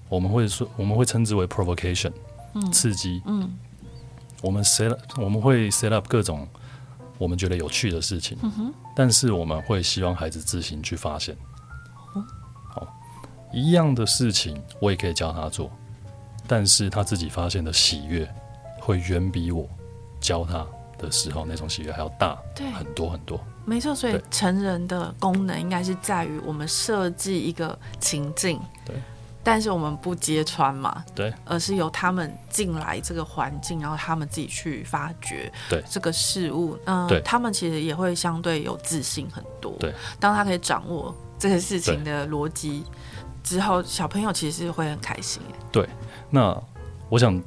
[0.07, 2.13] 我们会说，我们会称之为 provocation，
[2.53, 3.51] 嗯，刺激，嗯，
[4.41, 6.47] 我们 set，我们会 set up 各种
[7.17, 11.35] 我们觉得有趣的事情，嗯哼，但是我们会希望孩子自行去发现，
[12.69, 12.87] 好，
[13.51, 15.69] 一样的事情我也可以教他做，
[16.47, 18.25] 但是他自己发现的喜悦
[18.79, 19.67] 会远比我
[20.21, 20.65] 教他
[20.97, 23.37] 的时候那种喜悦还要大，对，很多很多。
[23.71, 28.93] 没错，所以成人的功能应该是在于我们设计一个情境，对，
[29.41, 35.81] 但是我们不揭穿嘛，对，而是由他们进来这个环境，然后他们自己去发掘，对。
[35.89, 42.83] 这个事物，嗯、呃，他们其实也会相对有自信很多，对，当他可以掌握这个事情的逻辑
[43.41, 45.87] 之后，小朋友其实是会很开心，对，
[46.29, 46.61] 那
[47.07, 47.41] 我想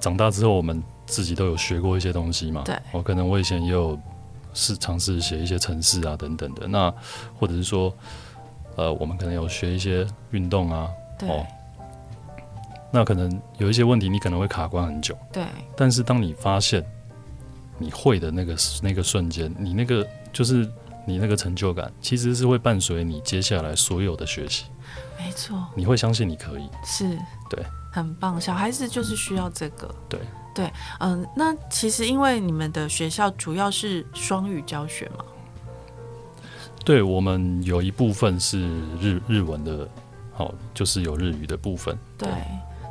[0.00, 3.96] 长大之后，我们自己都有学过一些东西嘛，对，我可能我以前也有。
[4.60, 6.92] 是尝试写一些程式啊等等的，那
[7.34, 7.92] 或者是说，
[8.76, 11.46] 呃，我们可能有学一些运动啊，对，哦，
[12.92, 15.42] 那可能有一些问题你可能会卡关很久，对，
[15.74, 16.84] 但是当你发现
[17.78, 20.70] 你会的那个那个瞬间，你那个就是
[21.06, 24.66] 你那个成就感，其实是会伴随你接下来所有的学习，
[25.18, 27.18] 没错，你会相信你可以，是，
[27.48, 30.20] 对，很棒，小孩子就是需要这个，对。
[30.54, 35.24] 对，嗯，那其实因为你们的学校主要是双语教学嘛？
[36.84, 38.58] 对，我们有一部分是
[38.98, 39.88] 日日文的，
[40.32, 41.96] 好，就是有日语的部分。
[42.18, 42.42] 对，对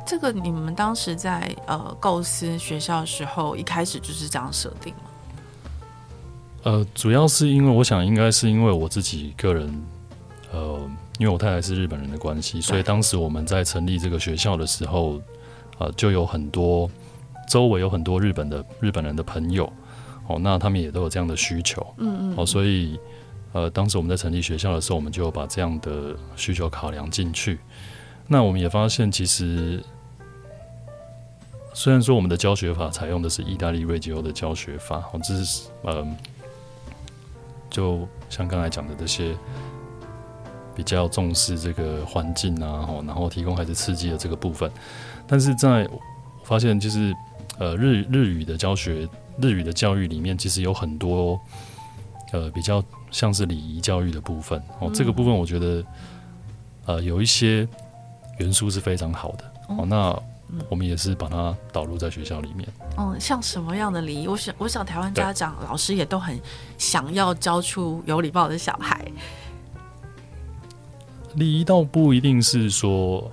[0.06, 5.00] 这个你们当时在呃构思学校的时候，一开始就是这样设定吗？
[6.62, 9.82] 呃，主要是因为我想，应该是因为我自己个人，
[10.52, 10.80] 呃，
[11.18, 15.20] 因为我太太是日本人的关系，所以当时我们在成立这个学校的时候，
[15.78, 16.90] 呃，就有很多。
[17.50, 19.70] 周围有很多日本的日本人的朋友，
[20.28, 22.96] 哦，那他们也都有这样的需求，嗯嗯，哦，所以，
[23.52, 27.58] 呃，当时我们在成立学校的时候，我们就把这样的需求考量进去。
[28.28, 29.82] 那我们也发现，其实
[31.74, 36.06] 虽然说我们的教学法采用的是意大利瑞吉欧的教学法，哦，这是呃，
[37.68, 39.34] 就像刚才讲的这些
[40.76, 44.70] 比较重视这个环境啊，然后提供孩子刺激的这个部分，
[45.26, 45.90] 但是在
[46.44, 47.12] 发现就是。
[47.60, 49.06] 呃，日日语的教学，
[49.38, 51.38] 日语的教育里面，其实有很多
[52.32, 54.88] 呃比较像是礼仪教育的部分哦。
[54.88, 55.84] 嗯、这个部分我觉得
[56.86, 57.68] 呃有一些
[58.38, 59.84] 元素是非常好的、嗯、哦。
[59.86, 60.22] 那
[60.70, 62.66] 我们也是把它导入在学校里面。
[62.96, 64.26] 嗯，像什么样的礼仪？
[64.26, 66.40] 我想，我想台湾家长老师也都很
[66.78, 69.06] 想要教出有礼貌的小孩。
[71.34, 73.30] 礼仪倒不一定是说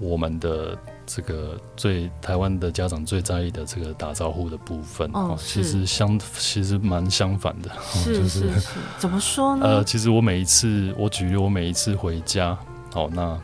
[0.00, 0.74] 我们的。
[1.06, 8.50] 这个最台湾的家长最在意的这个打招呼的部分，哦，其实相其实蛮相反的， 是、就是、
[8.98, 9.66] 怎么说呢？
[9.66, 12.58] 呃，其实我每一次，我举例，我每一次回家，
[12.92, 13.40] 好，那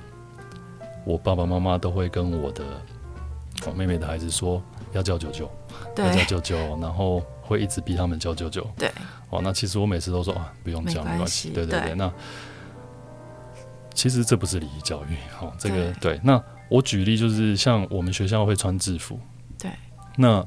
[1.05, 2.64] 我爸爸妈妈都会跟我的
[3.64, 5.48] 我妹妹的孩子说要叫舅舅，
[5.94, 8.90] 对，要叫舅舅，然后会一直逼他们叫舅舅，对，
[9.31, 12.12] 哦，那其实我每次都说啊，不用叫，没关系，对对对，对，那
[13.94, 16.42] 其实这不是礼仪教育，好，这个对，对，那。
[16.73, 19.19] 我举例就是像我们学校会穿制服，
[19.59, 19.71] 对，
[20.17, 20.47] 那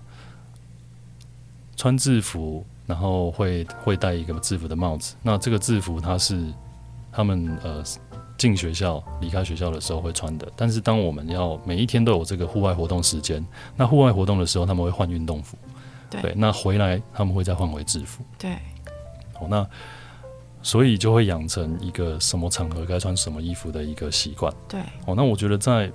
[1.76, 5.16] 穿制服，然后会会戴一个制服的帽子。
[5.22, 6.52] 那这个制服它是
[7.12, 7.84] 他们呃
[8.38, 10.52] 进学校、离开学校的时候会穿的。
[10.56, 15.58] 但是当我们要每一天都有这个户外活动时间，那户外活动的时候他们会换运动服，
[16.10, 18.58] 对，对，那回来他们会再换回制服，对。
[19.34, 19.68] 好，那。
[20.64, 24.52] 所以就会养成一个什么场合该穿什么衣服的一个习惯。
[24.68, 25.92] 对，哦，那我觉得在，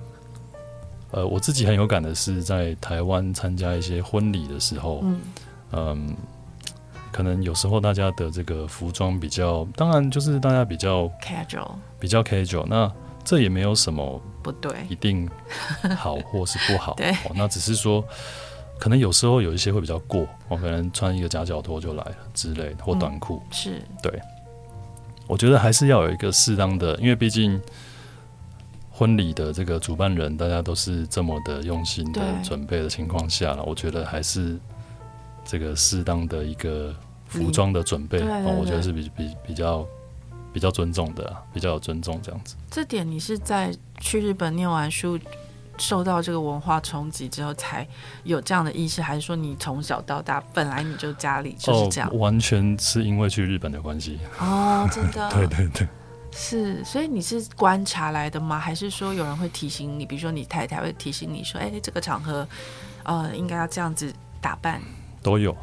[1.11, 5.21] 呃，我自己很有感的是，在台湾参加一些婚礼的时候，嗯，
[5.71, 6.15] 嗯，
[7.11, 12.65] 可能有时候大家的这个服装比较，当然就是大家比较 casual，比较 casual。
[12.65, 12.91] 那
[13.23, 15.29] 这也没有什么不对，一定
[15.97, 16.93] 好或是不好。
[16.97, 18.03] 对，那只是说，
[18.79, 23.53] 可能有时候有一些会比较过，我可能穿一个夹脚拖就来了之类的，或短裤、嗯。
[23.53, 24.19] 是，对。
[25.27, 27.61] 我觉得还是要有一个适当的，因为毕竟
[29.01, 34.59] 婚礼的这个主办人，大家都是这么的用心的准备的情况下了，我觉得还是
[35.43, 39.83] 这个适当的一个服装的准备，对对对，我觉得是比比比较
[40.53, 42.55] 比较尊重的，比较有尊重这样子。
[42.69, 45.17] 这点你是在去日本念完书，
[45.79, 47.87] 受到这个文化冲击之后才
[48.23, 52.07] 有这样的意识，还是说你从小到大本来你就家里就是这样？
[52.11, 54.19] 哦，完全是因为去日本的关系。
[54.37, 55.87] 哦，真的， 对对对，
[56.31, 58.59] 是，所以你是观察来的吗？
[58.59, 60.05] 还是说有人会提醒你？
[60.05, 62.47] 比如说你太太会提醒你说，哎，这个场合，
[63.03, 64.81] 呃，应该要这样子打扮？
[65.21, 65.55] 都有，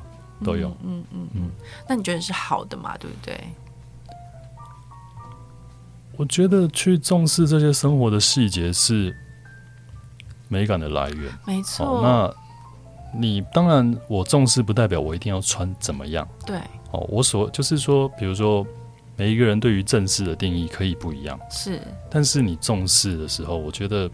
[0.44, 1.50] 都有，嗯嗯嗯，嗯。
[1.88, 2.96] 那你觉得是好的嘛？
[2.98, 3.38] 对不对？
[6.16, 9.14] 我觉得去重视这些生活的细节是。
[10.50, 11.84] 美感的来源，没错。
[11.86, 12.34] 哦，
[13.12, 16.26] 那你当然，我重视不代表我一定要穿怎么样。
[16.46, 16.56] 对。
[16.90, 18.66] 哦，我所就是说，比如说，
[19.18, 21.38] 每一个人对于正式的定义可以不一样。
[21.50, 21.78] 是。
[22.08, 24.08] 但是你重视的时候，我觉得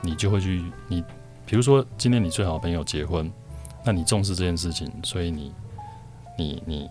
[0.00, 1.04] 你就会去你，
[1.44, 3.30] 比如说今天你最好朋友结婚，
[3.84, 5.52] 那你重视这件事情，所以你
[6.36, 6.88] 你你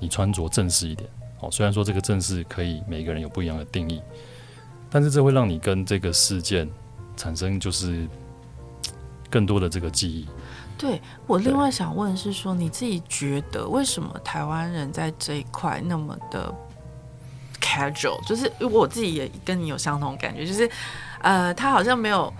[0.00, 1.08] 你穿着正式一点。
[1.40, 4.02] 哦，虽然说这个正式可以每个人有不一样的定义，
[4.90, 6.68] 但是这会让你跟这个事件。
[7.16, 8.08] 产生就是
[9.30, 10.26] 更多的这个记忆。
[10.76, 16.52] 对，我另外想问是说，你自己觉得为什么台湾人在这一块那么的
[17.60, 18.22] casual？
[18.26, 20.68] 就是我自己也跟你有相同感觉，就是
[21.22, 22.32] 呃，他好像没有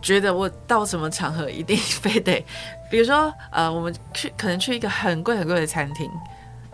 [0.00, 2.44] 觉得我到什么场合一定非得，
[2.90, 6.10] 比如说呃，我们去可能去一个很贵很贵的餐厅，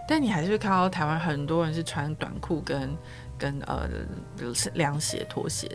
[0.09, 2.97] 但你还是会看到台湾很多人是穿短裤跟
[3.37, 3.89] 跟呃，
[4.37, 5.69] 比如是凉鞋拖鞋。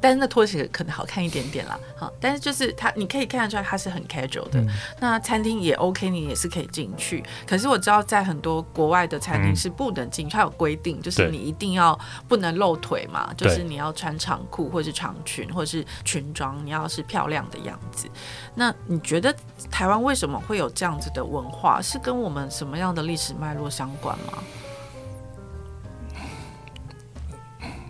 [0.00, 4.60] 但是那拖鞋可能好看一点点啦，好，但是就是它，你可以看得出来它是很 casual 的。
[4.60, 7.22] 嗯、那餐厅也 OK，你也是可以进去。
[7.46, 18.08] 可是我知道在很多国外的餐厅是不能进去，它有规定，就是你一定要不能露腿嘛，就是你要穿长裤或是长裙或者是裙装，你要是漂亮的样子。
[18.54, 19.34] 那你觉得
[19.70, 21.80] 台湾为什么会有这样子的文化？
[21.82, 24.42] 是跟我们什么样的历史脉络相关吗？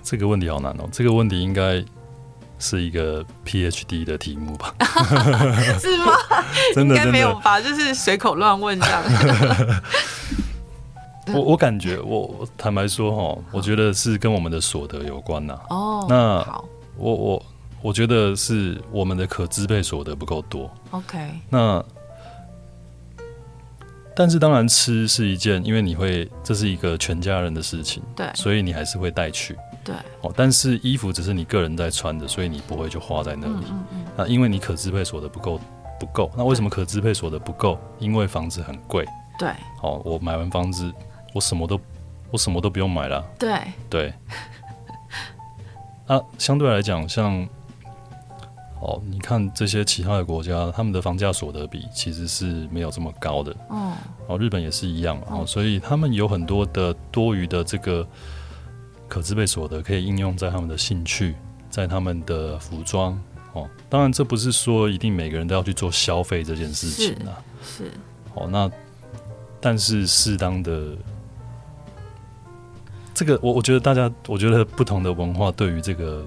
[0.03, 1.85] 这个问题好难哦，这个问题应该。
[2.61, 4.73] 是一个 PhD 的题目吧？
[5.81, 6.12] 是吗？
[6.75, 7.61] 真的应该没有吧？
[7.61, 9.03] 就是随口乱问这样。
[11.33, 15.59] 我我感觉，我坦白说哈，我觉得是跟我们的所得有关呐。
[15.70, 16.62] 哦，那
[16.96, 17.42] 我我
[17.83, 20.70] 我觉得是我们的可支配所得不够多。
[20.90, 21.18] OK，
[21.49, 21.83] 那
[24.16, 29.57] 但是当然吃是一件，因为你会这是一个全家人的事情，对，所以你还是会带去。
[29.90, 33.53] 对哦，但是衣服只是你个人在穿的，所以你不会就花在那里。
[33.53, 35.61] 嗯嗯嗯，那因为你可支配所得不够，
[35.98, 36.31] 不够。
[36.37, 37.76] 那为什么可支配所得不够？
[37.98, 39.05] 因为房子很贵。
[39.38, 39.50] 对。
[39.83, 40.92] 哦，我买完房子，
[41.35, 41.81] 我什么都，
[42.31, 43.20] 我什么都不用买了。
[43.38, 43.59] 对。
[43.90, 44.14] 对。
[46.07, 47.44] 啊，相对来讲，像
[48.81, 53.53] 哦，你看这些其他的国家，他们的房价所得比其实是没有这么高的。
[53.68, 53.92] 哦。
[54.29, 55.20] 哦，日本也是一样。
[55.29, 58.07] 哦，所以他们有很多的多余的这个。
[59.11, 61.35] 可支配所得可以应用在他们的兴趣，
[61.68, 63.20] 在他们的服装
[63.53, 63.68] 哦。
[63.88, 67.42] 当然，这不是说一定每个人都要去做消费这件事情啊。
[67.62, 67.87] 是。
[67.87, 67.90] 是
[68.37, 68.70] 哦，那
[69.61, 70.96] 但是适当的
[73.12, 76.25] 这个，我我觉得大家，我觉得不同的文化对于这个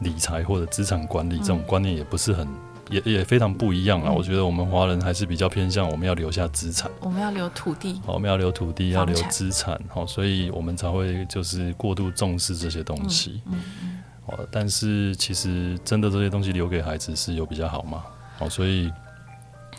[0.00, 2.48] 理财或者资产管理这种观念也不是很。
[2.94, 4.14] 也也非常不一样啊、嗯！
[4.14, 13.42] 我觉得我们华人还是比较偏向我们要留下资产，我们要留土地，我们要留土地，要留资产，好，所以我们才会就是过度重视这些东西。
[13.46, 18.04] 嗯嗯，哦、嗯，但是其实真的这些东西留给孩子是有比较好吗？
[18.38, 18.92] 好，所以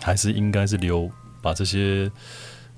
[0.02, 1.10] 还是应该是留
[1.42, 2.12] 把这些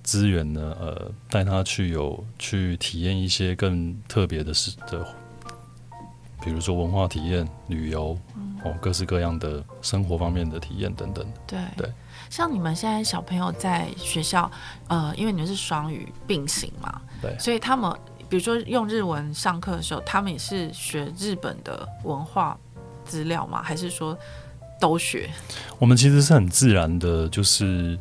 [0.04, 5.04] 资源呢，呃，带他去有去体验一些更特别的事的，
[6.44, 8.16] 比如说文化体验、旅游。
[8.64, 11.26] 哦，各式各样的生活方面的体验等等。
[11.46, 11.92] 对对，
[12.30, 14.52] 像你们现在小朋友在学校，
[14.88, 17.92] 呃，因为你们是双语并行嘛，对，所以他们
[18.28, 22.58] 比如说用日文上课的时候，他们也是学日本的文化
[23.06, 23.62] 资料吗？
[23.64, 24.18] 还是说
[24.82, 25.30] 都学？
[25.78, 27.98] 我们其实是很自然的，就是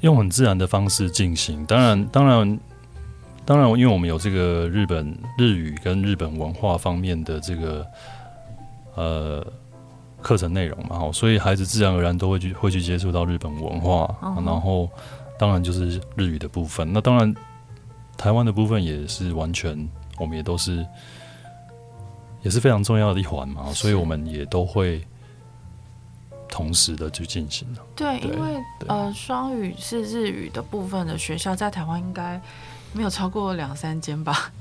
[0.00, 1.64] 用很自然的方式进行。
[1.64, 2.60] 当然，当然，
[3.46, 7.86] 当然，因为我们有这个日本日语跟日本文化方面的这个。
[8.94, 9.44] 呃，
[10.22, 14.88] 课程内容嘛，哦，所以孩子自然而然都会去会去接触到日本文化，嗯，然后
[15.38, 16.92] 当然就是日语的部分。
[16.92, 17.34] 那当然，
[18.16, 19.88] 台湾的部分也是完全
[20.18, 20.86] 我们也都是
[22.42, 25.04] 也是非常重要的一环嘛，所以我们也都会
[26.48, 27.66] 同时的去进行。
[27.96, 32.40] 对，因为呃，双语是日语的部分的学校，在台湾应该
[32.92, 34.52] 没有超过两三间吧。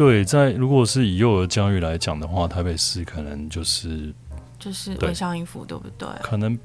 [0.00, 4.10] 对，在如果是以幼儿教育来讲的话，台北市可能就是
[4.58, 6.08] 就是文效英辅，对不对？
[6.22, 6.58] 可能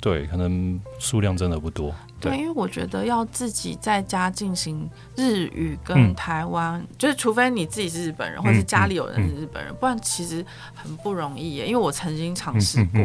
[0.00, 1.92] 对，可能数量真的不多。
[2.20, 11.66] 对，因为我觉得要自己在家进行日语跟台湾，嗯、就是除非你自己是日本人，或者是家里有人是日本人，不然其实很不容易耶。
[11.66, 13.02] 因为我曾经尝试过，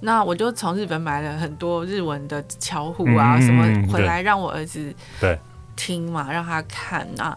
[0.00, 4.90] 那我就从日本买了很多日文的巧虎啊、嗯、什么回来，让我儿子
[5.20, 5.38] 对
[5.76, 7.36] 听嘛，让他看啊。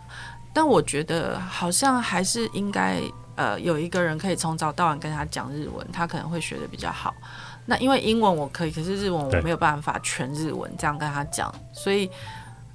[0.58, 3.00] 但我觉得好像还是应该，
[3.36, 7.14] 呃，有一个人可以从早到晚跟他讲日文，他可能会学的比较好。
[7.68, 12.10] 那因为英文我可以，可是日文我没有办法全日文这样跟他讲，所以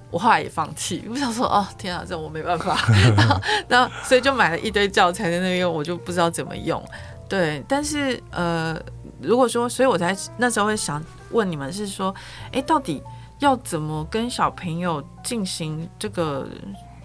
[0.09, 1.03] 我后来也放弃。
[1.09, 2.77] 我想说，哦，天啊，这我没办法。
[3.17, 6.81] 然后，然后，所以就买了一堆教材在那边，我就不知道怎么用。
[7.27, 8.81] 对，但是呃，
[9.21, 12.15] 如果说，所以我才那时候会想问你们，是说，
[12.53, 13.03] 哎，到底
[13.39, 16.47] 要怎么跟小朋友进行这个？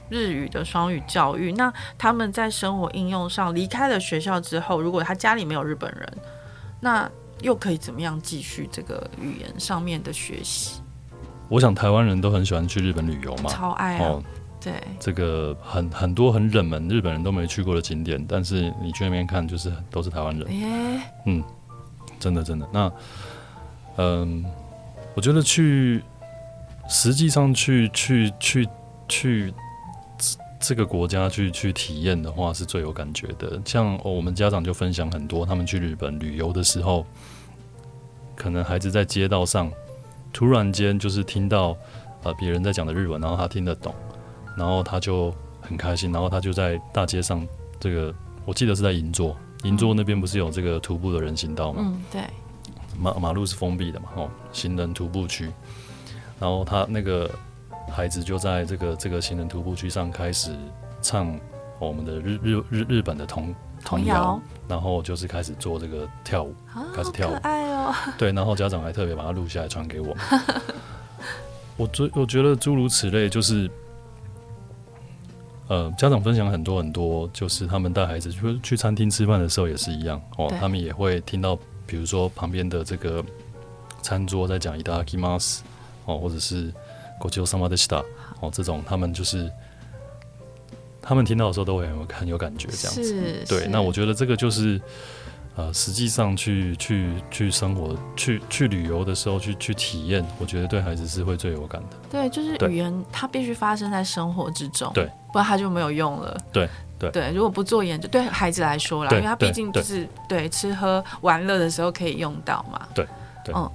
[0.08, 6.12] 日语的双语教育，那他们在生活应用上离开了学校之后，如果他家里没有日本人，
[6.80, 7.10] 那
[7.42, 10.80] 又可以怎么样继续这个语言上面的学习？
[11.48, 14.22] 我想台湾人都很喜欢去日本旅游嘛，超爱哦。
[14.60, 20.60] 对，这个很很多很冷门，日本人都没去过的景点，但是你去那边看，就是都是台湾人。
[20.60, 21.44] 耶嗯，
[22.18, 22.68] 真的真的。
[22.72, 22.92] 那
[23.98, 24.44] 嗯，
[25.14, 26.02] 我觉得去
[26.88, 28.68] 实际上去去去
[29.06, 29.54] 去。
[30.60, 33.60] 去这个国家去去体验的话，是最有感觉的。
[33.64, 37.06] 像、哦、我们家长就分享很多，他们去日本旅游的时候，
[38.34, 39.70] 可能孩子在街道上
[40.32, 41.76] 突然间就是听到
[42.22, 43.94] 呃别人在讲的日文，然后他听得懂，
[44.56, 47.46] 然后他就很开心，然后他就在大街上，
[47.80, 51.82] 这个我记得是在银座，银座那边不是有这个徒步的人行道吗？
[51.84, 52.22] 嗯，对。
[53.00, 55.50] 马马路是封闭的嘛，哦，行人徒步区，
[56.40, 57.30] 然后他那个。
[57.91, 60.55] 孩子就在这个这个行人徒步区上开始
[61.01, 61.39] 唱
[61.79, 63.53] 我们的日日日日本的童
[63.83, 70.17] 童谣，然后就是开始做这个跳舞，啊、开始跳舞，爱哦，对，然后家长还特别把它录下来传给我们。
[71.75, 73.69] 我觉我觉得诸如此类，就是
[75.67, 83.23] 呃，家长分享很多很多，就是他们带孩子去去餐厅吃饭的时候也是一样哦，对他们也会听到，比如说旁边的这个
[84.01, 85.59] 餐桌在讲いただきます
[86.05, 86.73] 哦，或者是。
[87.19, 88.03] ごちそうさまでした
[88.41, 89.49] 哦，这种他们就是，
[91.01, 93.03] 他们听到的时候都会很有很有感觉，这样子。
[93.03, 94.81] 是对，是那我觉得这个就是，
[95.55, 101.97] 呃，实际上去去去生活、去去旅游的时候去去体验，我觉得对孩子是会最有感的。
[102.11, 106.37] 对，就是语言它必须发生在生活之中，对，不然它就没有用了。
[106.51, 106.67] 对
[106.99, 112.85] 对对，如果不做研究，对孩子来说啦，对因为他毕竟就是对，对吃喝玩乐的时候可以用到嘛。
[112.93, 113.07] 对
[113.45, 113.71] 对，嗯。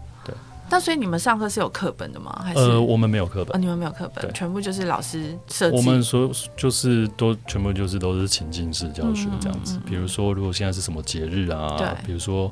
[0.70, 2.42] 那所以你们上课是有课本的吗？
[2.44, 3.56] 还是呃，我们没有课本。
[3.56, 5.78] 哦，你们没有课本，全部就是老师设计。
[5.78, 9.76] 我们说就是都全部就是都是情境式教学这样子。
[9.76, 11.76] 嗯嗯嗯、比如说，如果现在是什么节日啊？
[11.78, 11.88] 对。
[12.06, 12.52] 比如说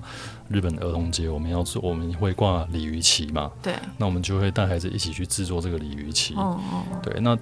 [0.50, 3.52] 日本儿童节，我们要做，我们会挂鲤鱼旗嘛？
[3.62, 3.74] 对。
[3.98, 6.36] 那我们就会带孩子一起去制作这个鲤鱼旗。
[6.36, 6.84] 哦哦。
[7.02, 7.36] 对，那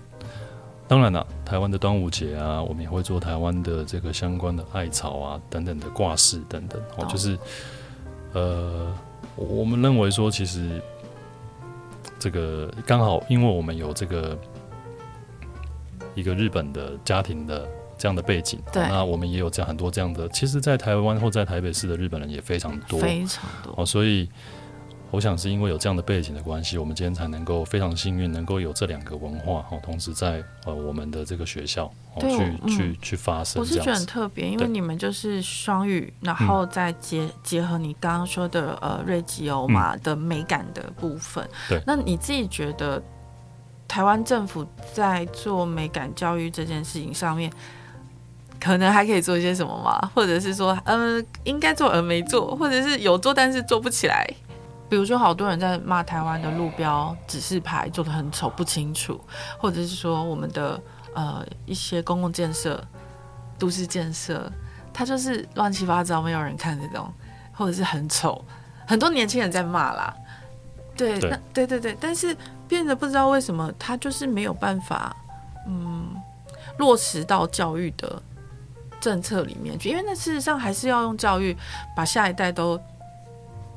[0.88, 6.82] 当然了，台湾的端午节啊，我们也会做台湾的这个相关的艾草啊等等的挂饰等等。
[6.96, 7.38] 哦，就是
[8.32, 8.88] 呃。
[9.48, 10.82] 我们认为说，其实
[12.20, 14.38] 这个刚好，因为我们有这个
[16.16, 17.68] 一个日本的家庭的
[17.98, 24.30] 这样的背景，对，那我们也有这样很多这样的，其实，在台湾或在台北市的日本人也非常多，非常多哦，所以。
[25.12, 33.60] 我想是因为有这样的背景的关系，我们今天才能够非常幸运，能够有这两个文化哦，同时在呃我们的这个学校哦去、嗯、去去发生。
[33.60, 41.44] 我是觉得很特别，因为你们就是双语，然后再结结合你刚刚说的呃瑞吉欧嘛的美感的部分。
[41.68, 43.02] 对、嗯，那你自己觉得
[43.88, 47.52] 台湾政府在做美感教育这件事情上面，
[48.60, 50.12] 可能还可以做一些什么吗？
[50.14, 54.32] 或者是说，呃，应该做而没做，或者是有做但是做不起来？
[54.90, 59.22] 比如说，好多人在骂台湾的路标指示牌做的很丑不清楚，
[59.60, 60.82] 或者是说我们的
[61.14, 62.84] 呃一些公共建设、
[63.60, 64.52] 都市建设，
[64.92, 67.14] 它就是乱七八糟，没有人看这种，
[67.54, 68.44] 或者是很丑，
[68.88, 70.12] 很多年轻人在骂啦。
[70.98, 72.36] 对，对那对对对，但是
[72.68, 75.16] 变得不知道为什么，它就是没有办法
[75.68, 76.16] 嗯
[76.80, 78.20] 落实到教育的
[79.00, 81.56] 政策里面去，因为那事实上还是要用教育
[81.96, 82.82] 把下一代都。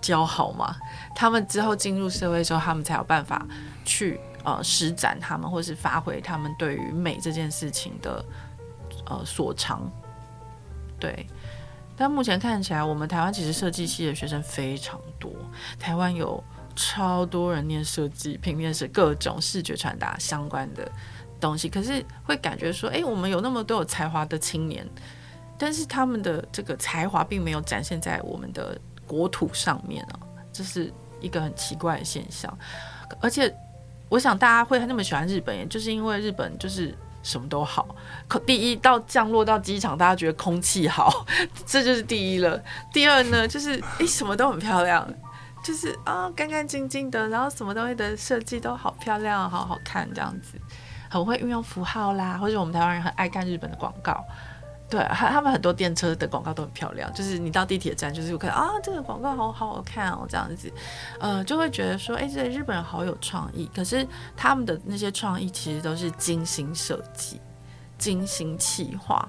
[0.03, 0.77] 姣好吗，
[1.15, 3.47] 他们之后进入社会的时候，他们才有办法
[3.85, 8.25] 去呃施展他们，或是发挥他们对于美这件事情的
[9.07, 9.89] 呃所长。
[10.99, 11.27] 对，
[11.97, 15.31] 但目前看起来，我们台湾其实设计系的学生非常多，
[15.79, 16.43] 台湾有
[16.75, 20.91] 超多人念设计、平面是各种视觉传达相关的
[21.41, 24.85] 东西，可是会感觉说，哎，我们有那么多有才华的青年，
[25.57, 28.77] 但是他们的这个才华并没有展现在我们的。
[29.13, 30.91] 国土上面啊，这是
[31.21, 32.51] 一个很奇怪的现象，
[33.21, 33.55] 而且
[34.09, 37.95] 我想大家会那么喜欢日本，也就是因为日本就是什么都好。
[38.27, 41.27] 可第一到降落到机场，大家觉得空气好，
[41.67, 42.59] 这就是第一了。
[42.91, 45.07] 第二呢，就是诶，什么都很漂亮，
[45.63, 50.59] 就是啊干干净净的，然后什么东西的设计都好漂亮，好好看，这样子
[51.11, 54.25] 很会运用符号啦，或者我们台湾人很爱看日本的广告。
[54.93, 60.71] 对，他他们很多电车的广告都很漂亮，就是你到地铁站，就是有看啊，这个广告好好好看哦，这样子，
[61.19, 63.71] 呃，就会觉得说，哎，这日本人好有创意。
[63.75, 67.41] 可是他们的那些创意其实都是精心设计、
[67.97, 69.27] 精心企划。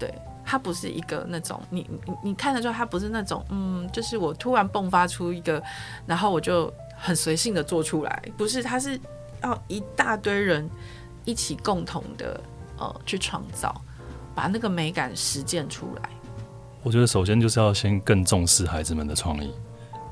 [0.00, 0.12] 对，
[0.44, 5.62] 它不是一个那种你你你看得出来，它不是那种嗯，就是我突然迸发出一个，
[6.06, 8.98] 然后我就很随性的做出来，不是，它是
[9.44, 10.68] 要一大堆人
[11.24, 12.40] 一起共同的
[12.78, 13.72] 呃去创造。
[14.34, 16.10] 把那个美感实践出来，
[16.82, 19.52] 我觉得首先就是要先更重视孩子们的创意，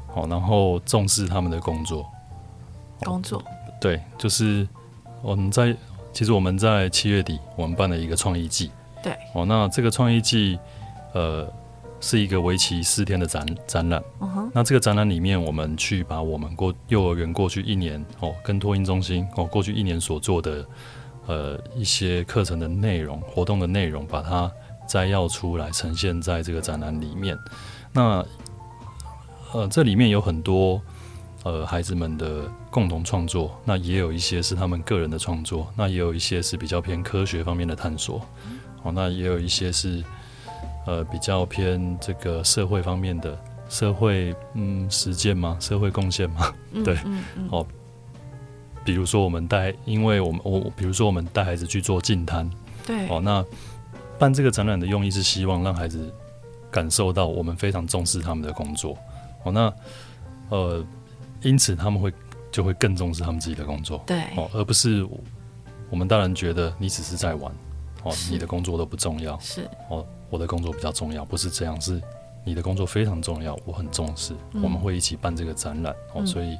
[0.07, 2.07] 好，然后重视他们的工作。
[3.01, 3.43] 工作
[3.81, 4.67] 对，就是
[5.23, 5.77] 我们在
[6.13, 8.71] 其实我们在七月底我们办了一个创意季，
[9.03, 10.57] 对，哦，那这个创意季
[11.13, 11.51] 呃
[12.01, 20.65] 是一个为期四天的展展览，嗯哼，那这个展览里面我们去把我们过幼儿园过去一年哦跟托婴中心哦过去一年所做的。
[21.27, 24.51] 呃，一些课程的内容、活动的内容，把它
[24.89, 27.39] 摘要出来，呈现在这个展览里面。
[27.93, 28.25] 那
[29.53, 30.81] 呃，这里面有很多
[31.45, 38.21] 呃孩子们的共同创作，那也有一些是他们个人的创作，那也有一些是比较偏科学方面的探索。
[38.83, 40.03] 哦，那也有一些是
[40.87, 45.57] 呃比较偏这个社会方面的社会嗯实践吗？
[45.61, 46.53] 社会贡献吗？
[46.85, 47.67] 对，嗯嗯嗯哦。
[48.85, 52.51] 比如说，我们带，因为我们我，比如说我们带孩子去做净滩，
[52.87, 53.45] 对，哦，那
[54.19, 56.13] 办这个展览的用意是希望让孩子
[56.71, 58.99] 感受到我们非常重视他们的工作，
[59.45, 59.73] 哦，那
[60.49, 60.85] 呃，
[61.43, 62.13] 因此他们会
[62.51, 65.07] 就会更重视他们自己的工作，对，哦，而不是
[65.89, 67.53] 我们大人觉得你只是在玩，
[68.03, 72.03] 哦，你的工作都不重要，是，哦，我的工作比较重要，不是这样，是
[72.45, 76.59] 你的工作非常重要，我很重视，嗯，我们会一起办这个展览，哦，嗯，所以。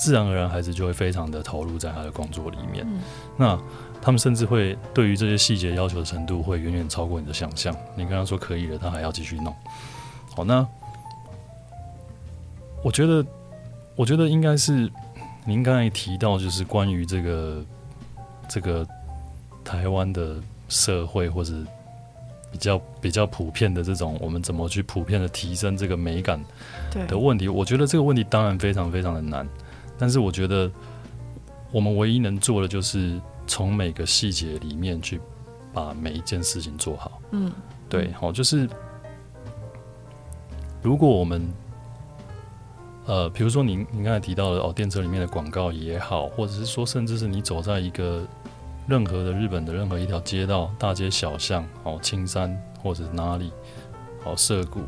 [0.00, 2.86] 自然而然，孩子就会非常的投入在他的工作里面。
[2.88, 3.02] 嗯、
[3.36, 3.60] 那
[4.00, 7.76] 他们甚至会对于这些细节要求的程度，会远远超过你的想象。
[7.94, 9.54] 你跟他说可以了，他还要继续弄。
[10.34, 10.66] 好，那
[12.82, 13.22] 我觉得，
[13.94, 14.90] 我觉得应该是
[15.44, 17.62] 您刚才提到，就是关于这个
[18.48, 18.86] 这个
[19.62, 20.36] 台湾的
[20.70, 21.52] 社会，或者
[22.50, 26.42] 比较比较普遍的这种，我们怎么去普遍的提升这个美感
[27.06, 27.48] 的问题？
[27.48, 29.46] 我觉得这个问题当然非常非常的难。
[30.00, 30.70] 但是我觉得，
[31.70, 35.20] 我们唯一能做的就是从每个细节里面去
[35.74, 37.20] 把每一件事情做好。
[37.32, 37.52] 嗯，
[37.86, 38.66] 对，好，就是
[40.80, 41.52] 如果我们，
[43.04, 48.26] 呃，比如说您您刚才提到的哦，电车里面的广告也好，或者是说，甚至是你走在一个
[48.88, 53.52] 任何的日本的任何一条街道、大街小巷，哦，青山或者是哪里，
[54.24, 54.80] 哦，涩谷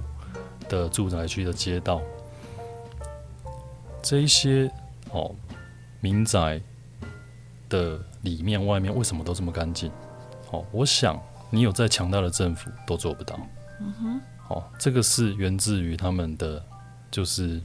[0.71, 2.01] 的住宅区的街道，
[4.03, 4.73] 这一些。
[5.13, 5.35] 哦，
[6.01, 6.61] 民宅
[7.69, 9.91] 的里面、外面为什么都这么干净？
[10.51, 13.39] 哦，我想你有再强大的政府都做不到。
[13.81, 14.21] 嗯哼。
[14.49, 16.63] 哦，这个是源自于他们的，
[17.11, 17.61] 就是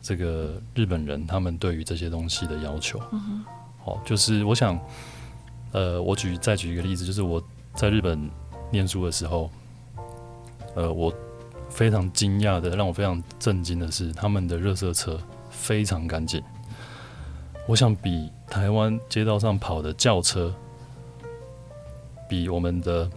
[0.00, 3.00] 这个日本人他们对于这些东西的要求。
[3.12, 3.44] 嗯哼。
[3.84, 4.78] 哦，就是我想，
[5.72, 7.42] 呃，我举再举一个例子，就是我
[7.74, 8.30] 在日本
[8.70, 9.50] 念书的时候，
[10.74, 11.12] 呃，我
[11.68, 15.18] 非常惊讶的，让我非常震惊的是，他们的热色车。
[15.60, 16.42] 非常干净，
[17.68, 20.52] 我想比台湾街道上跑的轿车，
[22.28, 23.08] 比我们的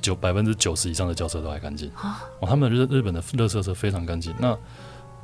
[0.00, 1.88] 九百分之九十以上的轿车都还干净。
[2.40, 4.34] 哦，他们日日本的垃圾车非常干净。
[4.38, 4.58] 那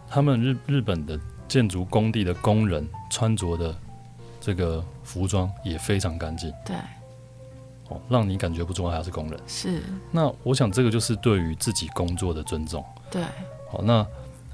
[0.09, 1.19] 他们日日本的
[1.49, 3.75] 建筑工地的工人穿着的
[4.41, 6.53] 这个服装也非常干净。
[6.65, 6.77] 对，
[7.89, 9.39] 哦，让你感觉不出来他是工人。
[9.49, 9.83] 是。
[10.13, 12.85] 那我想这个就是对于自己工作的尊重。
[13.11, 13.23] 对。
[13.71, 14.07] 好，那。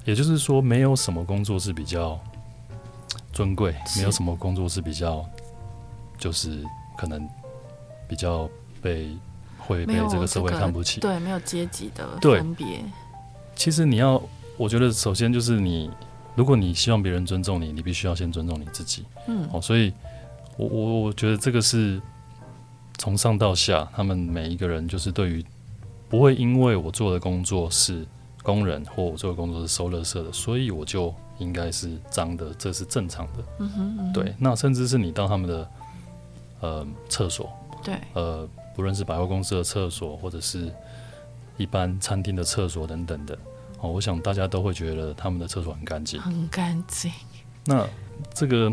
[0.05, 2.19] 也就是说，没有什么工作是比较
[3.33, 5.27] 尊贵，没有什么工作是比较，
[6.17, 6.63] 就是
[6.95, 7.27] 可能
[8.07, 8.47] 比较
[8.81, 9.09] 被
[9.57, 11.01] 会被这个社会看不起。
[11.01, 12.83] 对，没有阶级的分别。
[13.55, 14.21] 其实你要
[14.57, 15.89] 我觉得首先就是你，
[16.35, 19.05] 如果你希望别人尊重你，你必须要先尊重你自己。
[19.27, 19.91] 嗯，哦，所以
[20.55, 21.99] 我我我觉得这个是
[22.99, 25.43] 从上到下，他们每一个人就是对于
[26.07, 28.05] 不会因为我做的工作是
[28.45, 33.43] 工人，或我做的工作是收垃圾的，所以我就应该是脏的，这是正常的。
[33.59, 35.67] 嗯哼，嗯哼，对，那甚至是你到他们的
[36.61, 37.49] 呃厕所，
[37.83, 40.71] 对，呃，不论是百货公司的厕所，或者是
[41.57, 43.35] 一般餐厅的厕所等等的。
[43.81, 47.11] 哦，我想大家都会觉得他们的厕所很干净，很干净。
[47.65, 47.85] 那
[48.33, 48.71] 这个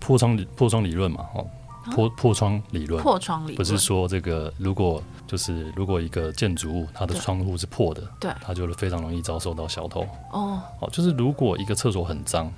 [0.00, 1.46] 破窗理破窗理论嘛，哦，
[1.92, 10.06] 破破窗理论，破窗理论不是说这个如果就是如果一个建筑物它的窗户是破的，对，它就是非常容易遭受到小偷。
[10.32, 12.52] 哦，好，就是如果一个厕所很脏，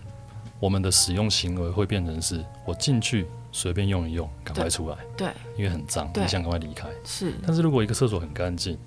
[0.60, 6.88] 我们的使用行为会变成是我进去随便用一用，赶快出来，对，因为很脏，你想赶快离开。
[7.04, 8.78] 是，但是如果一个厕所很干净。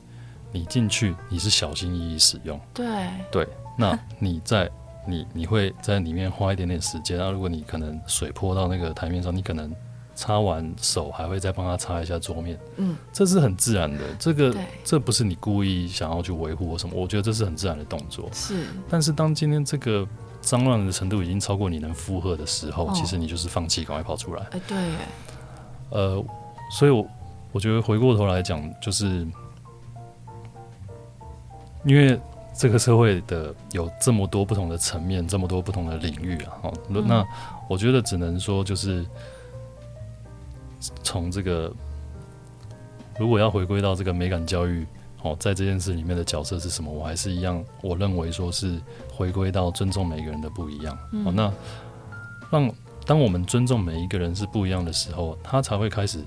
[0.54, 3.48] 你进去，你是小心翼翼使用，对对。
[3.78, 4.70] 那你在
[5.08, 7.18] 你你会在里面花一点点时间。
[7.18, 9.74] 然后如果你可能水泼到那个台面上，你可能
[10.22, 14.04] 擦完手还会再帮他擦一下桌面，嗯，这是很自然的。
[14.20, 18.30] 这个这不是你故意想要去维护或什么，我觉得这是很自然的动作。
[18.32, 18.68] 是。
[18.88, 20.08] 但是当今天这个
[20.40, 24.44] 脏乱的程度已经超过你能负荷的时候，哦，其实你就是放弃，赶快跑出来。
[24.52, 24.78] 哎，对。
[25.90, 26.24] 呃，
[26.72, 27.04] 所以我
[27.52, 29.28] 我觉得回过头来讲，就是。
[31.84, 32.16] 因为
[32.56, 37.26] 这个社会的有这么多不同的层面，这么多不同的领域啊，哦，那
[37.68, 39.04] 我觉得只能说就是
[41.04, 41.72] 从这个，
[43.20, 44.86] 如果要回归到这个美感教育，
[45.22, 46.92] 哦，在这件事里面的角色是什么？
[46.92, 48.80] 我还是一样，我认为说是
[49.14, 50.98] 回归到尊重每个人的不一样。
[51.26, 51.54] 哦，那
[52.50, 52.72] 让
[53.06, 56.24] 当我们尊重每一个人是不一样的时候，他才会开始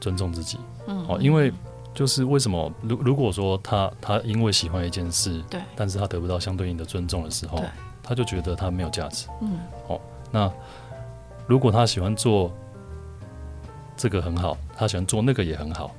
[0.00, 0.58] 尊重自己。
[0.86, 1.52] 嗯，哦，因为。
[1.94, 7.62] 就是为什么，如如果说他他因为喜欢一件事，对，但是他得不到相对应的尊重的时候，
[8.02, 9.28] 他就觉得他没有价值。
[9.40, 10.00] 嗯，哦，
[10.32, 10.52] 那
[11.46, 12.50] 如果他喜欢做
[13.96, 15.94] 这个很好，他喜欢做那个也很好，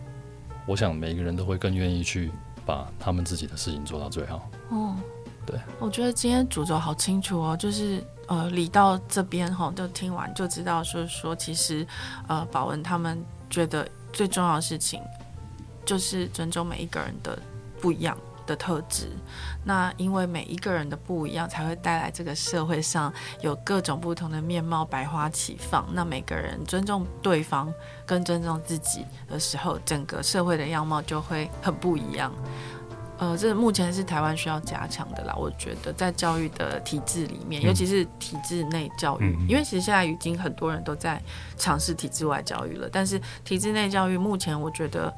[0.65, 2.31] 我想每个人都会更愿意去
[2.65, 4.49] 把他们自己的事情做到最好。
[4.69, 4.95] 哦，
[5.45, 11.85] 对，我觉得今天主轴好清楚哦，就是呃，理到这边哈，就听完就知道，就是说其实
[12.27, 13.17] 呃，宝文他们
[13.49, 15.01] 觉得最重要的事情。
[15.85, 17.37] 就是尊重每一个人的
[17.79, 19.09] 不一样的特质，
[19.63, 25.87] 那因为每一个人的不一样，才会带来这个社会上有各种不同的面貌，百花齐放。
[25.93, 27.73] 那每个人尊重对方
[28.05, 32.31] 跟尊重自己的时候，整个社会的样貌就会很不一样。
[33.17, 35.33] 呃，这目前是台湾需要加强的啦。
[35.37, 41.21] 我觉得在教育的体制里面，尤其是体制内教育，因为其实现在已经很多人都在
[41.57, 45.13] 尝试体制外教育了，但是体制内教育目前我觉得。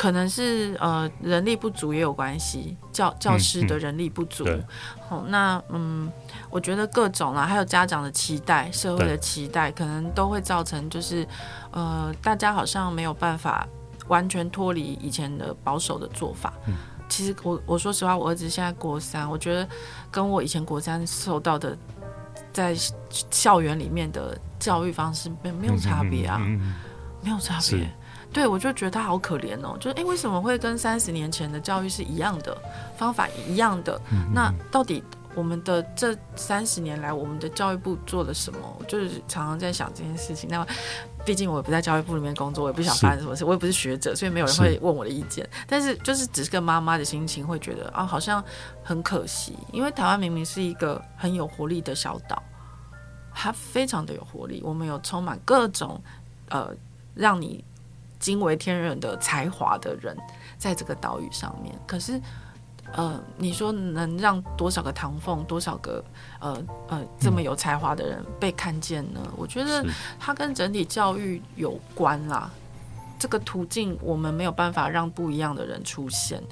[0.00, 4.46] 可能是呃人力不足也有关系，教教师的人力不足。
[4.46, 4.64] 好、嗯嗯
[5.10, 6.12] 哦，那嗯，
[6.48, 11.28] 我觉得各种啦，还有家长的期待、社会的期待，可能都会造成就是
[11.70, 13.68] 呃大家好像没有办法
[14.08, 16.54] 完全脱离以前的保守的做法。
[16.66, 16.74] 嗯、
[17.06, 19.68] 其实我我说实话，我儿子现在国三，我觉得
[20.10, 21.76] 跟我以前国三受到的
[22.54, 22.74] 在
[23.30, 26.74] 校园里面的教育方式没没有差别啊，嗯嗯嗯、
[27.22, 27.86] 没有差别。
[28.32, 32.56] 对，我就觉得他好可怜哦，就是诶，为什么会跟三十年前的教育是一样的，
[32.96, 34.00] 方法一样的？
[34.32, 35.02] 那到底
[35.34, 38.58] 我们的这三十年来，我们的教育部做了什么？
[38.86, 40.48] 就是常常在想这件事情。
[40.48, 40.66] 那么，
[41.24, 45.48] 毕竟我也不在教育部里面工作，我也不想发生什么事，我也不是学者，所以没有人会问我的意见。
[45.66, 48.42] 但是，就是只是个妈妈的心情，会觉得啊，好像
[48.84, 52.40] 很可惜，因为台湾明明是一个很有活力的小岛，
[53.34, 56.00] 它非常的有活力，我们有充满各种
[56.48, 56.72] 呃，
[57.14, 57.64] 让你。
[58.20, 60.16] 惊为天人的才华的人，
[60.56, 62.20] 在这个岛屿上面，可是，
[62.92, 66.04] 呃，你说能让多少个唐凤，多少个
[66.38, 69.20] 呃呃这么有才华的人被看见呢？
[69.24, 69.84] 嗯、我觉得
[70.18, 72.48] 它跟整体教育有关啦。
[73.18, 76.42] 这个途径我们没有办法让不一样的人出现，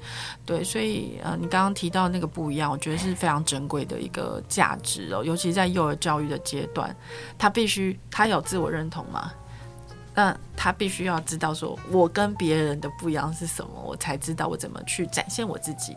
[0.45, 6.95] 对，所以呃，你刚刚提到那个不一样，我觉得是非常珍贵的一个价值哦，尤其在幼儿教育的阶段，
[7.39, 9.31] 他必须他有自我认同嘛。
[10.19, 15.95] 那他必须要知道，说我跟别人的不一样是什么，我才知道我怎么去展现我自己。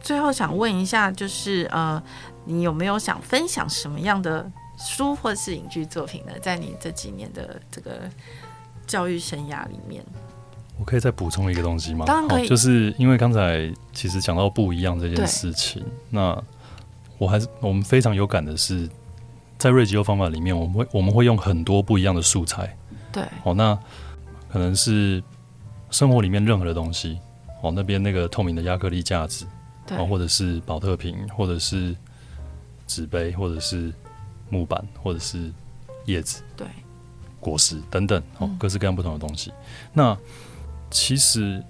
[0.00, 2.02] 最后想问一下，就是呃，
[2.46, 6.32] 你有没有想分享什么样的书或是影剧作品呢？
[6.40, 8.08] 在你这几年的这个
[8.86, 10.02] 教育生涯里面，
[10.78, 12.06] 我可以再补充一个东西吗？
[12.06, 12.46] 当然可以。
[12.46, 16.42] 哦，就是因为刚才其实讲到不一样这件事情，那
[17.18, 18.88] 我还是我们非常有感的是，
[19.58, 22.74] 在瑞吉欧方法里面，我们会我们会用很多不一样的素材。
[23.12, 23.78] 对，哦，那
[24.48, 25.22] 可能是
[25.90, 27.18] 生活里面任何的东西，
[27.62, 29.46] 哦，那边那个透明的亚克力架子，
[29.86, 31.96] 对，或者是保特瓶，或者是
[32.86, 33.92] 纸杯，或者是
[34.50, 35.52] 木板，或者是
[36.06, 36.66] 叶子，对，
[37.40, 39.50] 果实等等，哦，各式各样不同的东西。
[39.50, 39.54] 嗯、
[39.92, 40.18] 那
[40.90, 41.62] 其实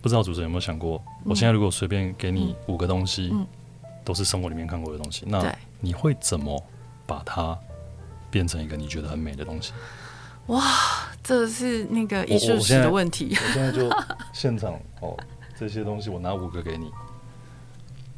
[0.00, 3.46] 不知道主持人有没有想过，嗯、我现在如果随便给你五个东西，嗯、
[4.04, 6.62] 都是生活里面看过的东西，那你会怎么
[7.06, 7.58] 把它
[8.30, 9.72] 变成一个你觉得很美的东西？
[10.50, 10.62] 哇，
[11.22, 13.30] 这是那个艺术史的问题。
[13.30, 13.88] 我现在就
[14.32, 15.16] 现场哦，
[15.58, 16.90] 这些东西我拿五个给你。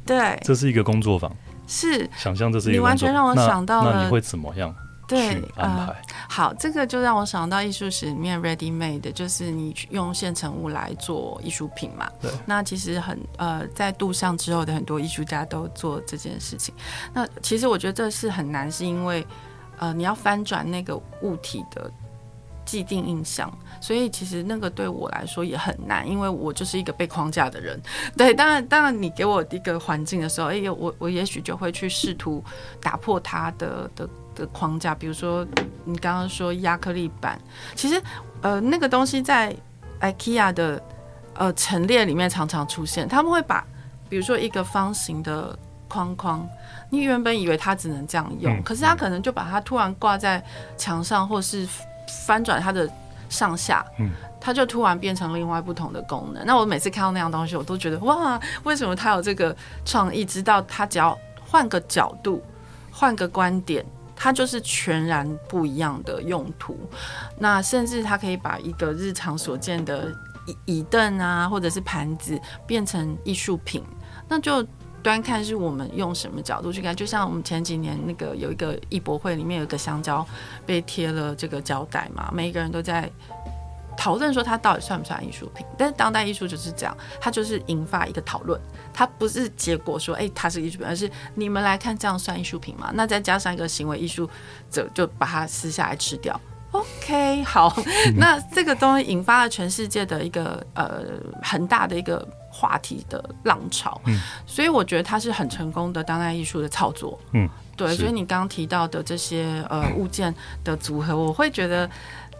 [0.05, 1.31] 对，这是一个工作坊。
[1.67, 2.97] 是，想象这是一个工作坊。
[2.97, 3.93] 你完全让我想到了。
[3.93, 4.73] 那你会怎么样？
[5.07, 5.95] 对，安排、呃。
[6.27, 12.09] 好，这个就让我想到艺术史里面 ready made，就是你用现成物来做艺术品嘛。
[12.19, 12.31] 对。
[12.45, 16.73] 那其实很呃，在杜尚之后的很多艺术家都做这件事情。
[17.13, 19.25] 那其实我觉得这是很难，是因为
[19.77, 21.91] 呃，你要翻转那个物体的
[22.73, 27.79] 既定印象，所以其实那个对我来说也很难，因为我就是一个被框架的人。
[28.17, 32.43] 对，当然，当然，你给我一个环境的时候，哎，我我也许就会去试图
[32.81, 34.09] 打破它的的。
[34.35, 35.45] 的框架，比如说
[35.85, 37.39] 你刚刚说亚克力板，
[37.75, 38.01] 其实
[38.41, 39.55] 呃那个东西在
[40.01, 40.83] IKEA 的
[41.35, 43.07] 呃陈列里面常常出现。
[43.07, 43.63] 他们会把
[44.09, 45.55] 比如说一个方形的
[45.87, 46.49] 框框，
[46.89, 50.43] 你原本以为它只能这样用，嗯、可是他可能就把它突然挂在
[50.75, 51.67] 墙上，或是
[52.25, 52.89] 翻转它的
[53.29, 56.45] 上下，嗯，它就突然变成另外不同的功能。
[56.45, 59.55] 那我每次看到那样东西，我都觉得哇，为什么他有这个
[59.85, 60.23] 创意？
[60.23, 62.43] 知道他只要换个角度，
[62.91, 63.85] 换个观点。
[64.15, 66.77] 它就是全然不一样的用途，
[67.39, 70.09] 那甚至它可以把一个日常所见的
[70.45, 73.83] 椅椅凳啊，或者是盘子变成艺术品，
[74.29, 74.65] 那就
[75.03, 76.95] 端看是我们用什么角度去看。
[76.95, 80.25] 就像我们前几年那个有一个艺博会里面有一个香蕉
[80.65, 83.07] 被贴了这个胶带嘛，每一个人都在。
[83.95, 85.63] 讨论说它到底算不算艺术品？
[85.77, 88.59] 但是当代艺术就是这样，它就是引发一个讨论，
[88.91, 92.89] 它不是结果说，哎，它是艺术品，而是你们来看这样算艺术品吗？
[92.95, 94.27] 那再加上一个行为艺术
[94.71, 96.37] 者就把它撕下来吃掉。
[96.71, 97.71] OK，好，
[98.17, 101.03] 那这个东西引发了全世界的一个呃
[101.43, 110.33] 很大的一个话题的浪潮，嗯，所以我觉得它是很成功的当代艺术的操作，嗯，对，所以你刚刚提到的这些呃 物件
[110.63, 111.89] 的组合，我会觉得。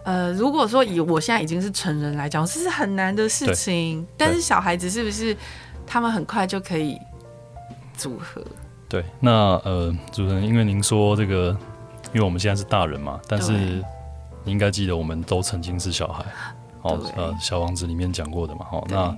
[0.06, 4.06] 呃，如果说以我现在已经是成人来讲，这是很难的事情。
[4.18, 5.34] 但是小孩子是不是
[5.86, 7.00] 他们很快就可以
[7.96, 8.44] 组合？
[8.86, 9.30] 对，那
[9.64, 11.56] 呃，主持人，因为您说这个，
[12.12, 13.52] 因为我们现在是大人嘛，但是
[14.44, 16.22] 你应该记得我们都曾经是小孩。
[16.82, 19.16] 哦，呃，小王子里面讲过的嘛，哦，那。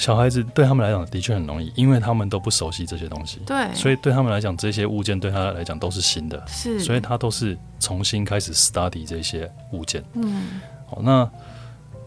[0.00, 10.02] 小孩子对他们来讲的确很容易，因为他们都不熟悉这些东西，对，所以对他们来讲，这些物件对他来讲都是新的，是，所以他都是重新开始 study 这些物件。
[10.14, 11.30] 嗯，好，那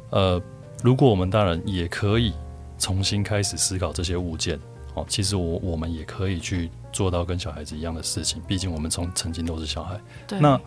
[0.09, 0.41] 呃，
[0.81, 2.33] 如果我们大人也可以
[2.79, 4.59] 重新开始思考这些物件，
[4.95, 10.01] 哦，其实我我们也可以去做到跟小孩子一样的事情，毕竟我们从曾经都是小孩。
[10.25, 10.59] 对，那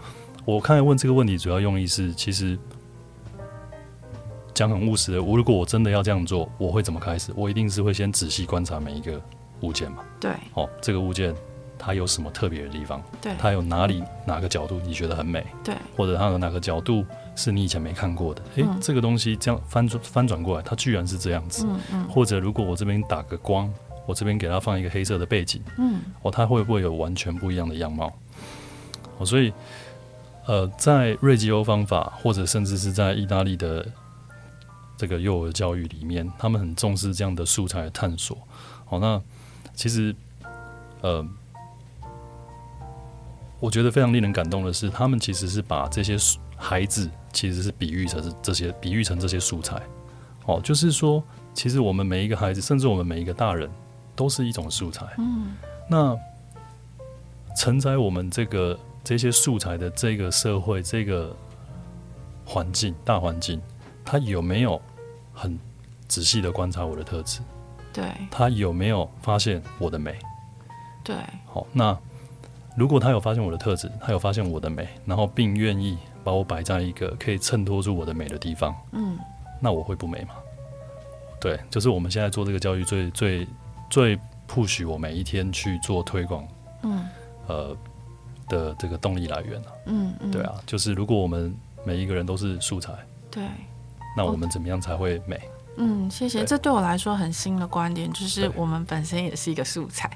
[0.44, 2.56] 我刚才问这个问题主要用意是，其实。
[4.56, 7.30] 讲很务实的，我如果我真的要这样做，我会怎么开始？
[7.36, 9.20] 我一定是会先仔细观察每一个
[9.60, 9.98] 物件嘛。
[10.18, 11.34] 对，哦，这个物件
[11.78, 13.02] 它有什么特别的地方？
[13.20, 15.44] 对，它有哪里哪个角度你觉得很美？
[15.62, 17.04] 对，或者它有哪个角度
[17.34, 18.42] 是你以前没看过的？
[18.54, 21.66] 诶、嗯，这个东西这样翻转翻转过来，它居然是这样子。
[21.68, 22.04] 嗯嗯。
[22.08, 23.70] 或者如果我这边打个光，
[24.06, 28.10] 我这边给它放一个黑色的背景，嗯，哦，它会不会有完全不一样的样貌？
[29.18, 29.52] 哦，所以
[30.46, 33.86] 呃，在瑞吉欧方法，或者甚至是在意大利的。
[34.96, 38.36] 这个幼儿教育里面，他们很重视这样的素材的探索。
[38.84, 39.20] 好，那
[39.74, 40.14] 其实，
[41.02, 41.26] 呃，
[43.60, 46.16] 我觉得非常令人感动的是，他们其实是把这些
[46.56, 49.82] 孩子其实是比喻成这些，比喻成这些素材。
[50.46, 51.22] 哦，就是说，
[51.52, 53.68] 其实我们每一个孩子，甚至我们每一个大人，
[54.14, 55.06] 都是一种素材。
[55.18, 55.56] 嗯。
[55.88, 56.16] 那
[57.56, 61.34] 承载我们这个这些素材的这个社会，这个
[62.44, 63.60] 环境，大环境。
[64.06, 64.80] 他有没有
[65.34, 65.58] 很
[66.08, 67.40] 仔细的观察我的特质？
[67.92, 68.10] 对。
[68.30, 70.16] 他有没有发现我的美？
[71.04, 71.16] 对。
[71.44, 71.98] 好，那
[72.76, 79.18] 如果他有发现我的特质，他有发现我的美，然后并愿意把我摆在一个可以衬托出我的美的地方，嗯，
[79.60, 80.34] 那我会不美吗？
[81.40, 83.48] 对，就是我们现在做这个教育最最
[83.88, 86.46] 最 push 我每一天去做推广，
[86.82, 87.08] 嗯，
[87.46, 87.76] 呃
[88.48, 91.54] 的这个动力来源啊，嗯嗯，对啊，就是如果我们
[91.84, 92.92] 每一个人都是素材，
[93.30, 93.42] 对。
[94.16, 95.38] 那我们怎么样才会美？
[95.76, 96.44] 嗯，谢谢。
[96.44, 100.10] 这对我来说很新的观点，就是我们本身也是一个素材，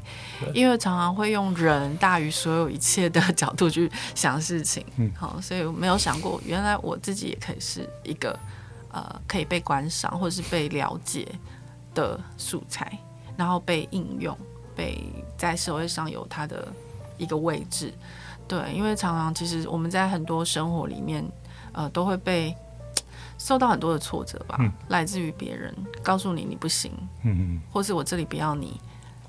[0.55, 4.84] 因为常常会用人大于所有一切的角度去想事情。
[4.96, 8.38] 嗯，好，所以我没有想过，原来我自己也可以是一个
[8.90, 11.28] 呃可以被观赏或者是被了解
[11.94, 12.98] 的素材。
[13.36, 14.36] 然后被应用，
[14.76, 15.03] 被
[15.38, 16.68] 在社会上有它的
[17.16, 17.90] 一个位置。
[18.46, 21.24] 对，因为常常其实我们在很多生活里面，
[21.72, 22.55] 呃，都会被
[23.41, 26.93] 受到很多的挫折吧，嗯、来自于别人告诉你你不行，
[27.24, 28.78] 嗯嗯，或是我这里不要你，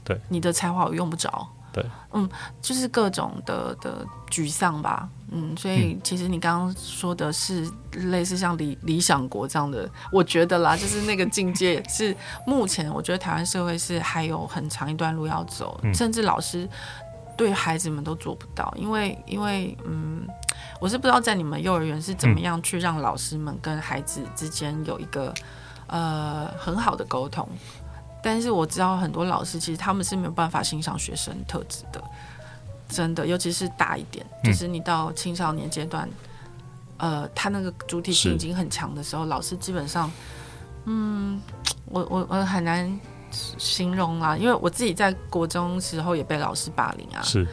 [0.04, 1.48] 对，你的才华我用不着。
[1.74, 1.82] 对，
[2.12, 2.30] 嗯，
[2.62, 12.14] 就是各种的的沮丧吧，嗯，所以其实你刚刚说的是类似像理理想国这样的，我觉得啦，就是那个境界是
[12.46, 16.68] 目前我觉得台湾社会是还有很长一段路要走，嗯、甚至老师
[17.38, 20.28] 对孩子们都做不到，因为因为嗯，
[20.82, 25.32] 我是不知道在你们幼儿园是怎么样去让老师们跟孩子之间有一个
[25.86, 27.48] 呃很好的沟通。
[28.24, 32.04] 但是我知道很多老师其实他们是没有办法欣赏学生特质的，
[32.90, 36.10] 真的，尤其是大一点，嗯、就是你到青少年阶段，
[36.98, 40.12] 呃，他那个主体性已经很强的时候，老师基本上，
[40.86, 41.42] 嗯，
[41.86, 43.00] 我我我很难
[43.32, 47.48] 形容啊，因为我自己在国中时候也被老师霸凌啊，是，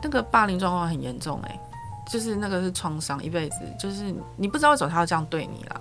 [0.00, 1.60] 那个霸凌状况很严重哎、欸，
[2.10, 5.80] 就是那个是创伤一辈子，就是你不知道为什么他要这样对你啦。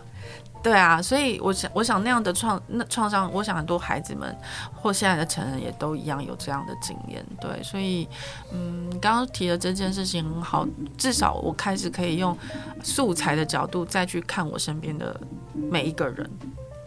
[0.63, 4.33] 对啊，所以我想，我想那样的创那创伤，我想很多孩子们
[4.73, 7.21] 或现在的成人也都一样有这样的经验。
[7.41, 8.07] 对，所以，
[8.53, 10.65] 嗯，刚刚提的这件事情很好，
[10.97, 12.37] 至少我开始可以用
[12.81, 15.19] 素材的角度再去看我身边的
[15.53, 16.31] 每一个人。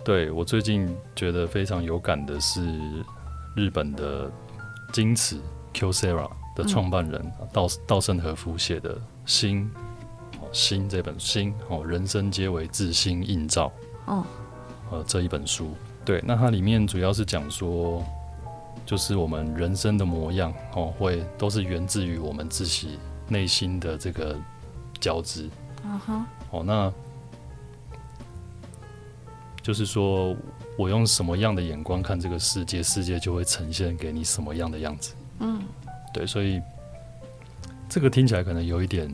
[0.03, 2.65] 对，我最近觉得非常有感的是
[3.55, 4.33] 日本的
[4.91, 5.39] 京瓷
[5.75, 8.95] Kyocera 的创办人稻稻盛和夫写的
[9.27, 9.71] 《心》。
[10.53, 13.71] 心这本心哦，人生皆为自心映照。
[14.07, 14.25] 哦，
[14.91, 18.03] 呃，这一本书，对，那它里面主要是讲说，
[18.87, 22.99] 就是我们人生的模样哦，会都是源自于我们自己
[23.29, 24.35] 内心的这个
[24.99, 25.51] 交织。
[25.85, 26.91] 嗯哼，哦，那
[29.61, 30.35] 就是说
[30.79, 35.13] 我用什么样的眼光看这个世界，世界就会呈现给你什么样的样子。
[35.41, 35.61] 嗯，
[36.15, 36.63] 对，所以
[37.89, 39.13] 这个听起来可能有一点。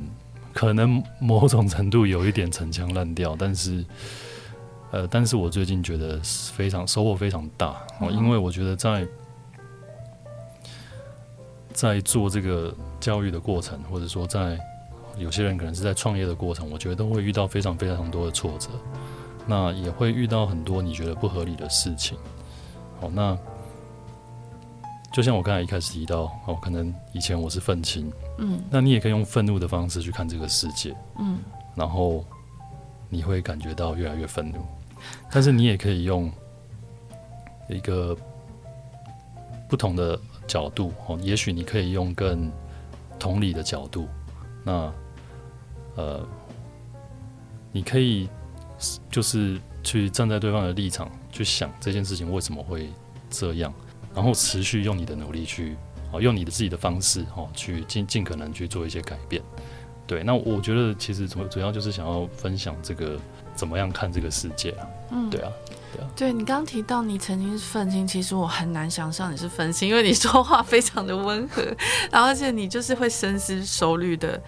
[0.55, 3.83] 可能某种程度有一点陈腔滥调，但是，
[4.91, 6.20] 呃，但是我最近觉得
[6.53, 9.09] 非常收获非常大哦，因为我觉得在
[11.73, 14.59] 在做这个教育的过程，或者说在
[15.16, 18.68] 有些人可能是在创业的过程，我觉得都会遇到非常非常多的挫折，
[19.47, 22.18] 那也会遇到很多你觉得不合理的事情，
[23.01, 23.35] 好，那。
[25.12, 31.38] 就像我刚才一开始提到，哦，可能以前我是愤青，嗯，那你也可以用愤怒的方式去看这个世界，嗯，
[31.74, 32.24] 然后
[33.10, 34.64] 你会感觉到越来越愤怒，
[35.30, 36.32] 但是你也可以用
[37.68, 38.16] 一个
[39.68, 42.50] 不同的角度，哦，也许你可以用更
[43.18, 44.08] 同理的角度，
[44.64, 44.90] 那
[45.96, 46.26] 呃，
[47.70, 48.30] 你可以
[49.10, 52.88] 就是去站在对方的立场去想这件事情为什么会
[53.28, 53.70] 这样。
[54.14, 55.76] 然后持续用你的努力去，
[56.12, 59.42] 哦，用你的自己的方式，哦，去尽尽可能去做一些改变。
[60.06, 63.18] 对，那我觉得其实主主要就是想要分享这个
[63.54, 64.86] 怎么样看这个世界啊。
[65.10, 65.50] 嗯，对啊，
[65.94, 66.10] 对啊。
[66.14, 71.62] 对，你刚刚提到你曾经是愤青，其实我很难想象你是愤青，因为你说话非常的温和，
[72.10, 74.38] 然后而且你就是会深思熟虑的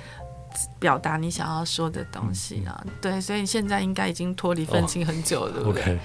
[0.79, 2.79] 表达你想要说的东西啊。
[2.85, 5.99] 嗯、对，所以你现在应该已经脱离愤青很久了，哦、对不对？Okay.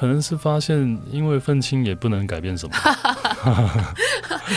[0.00, 2.74] 可能是发现，因为愤青也不能改变什么，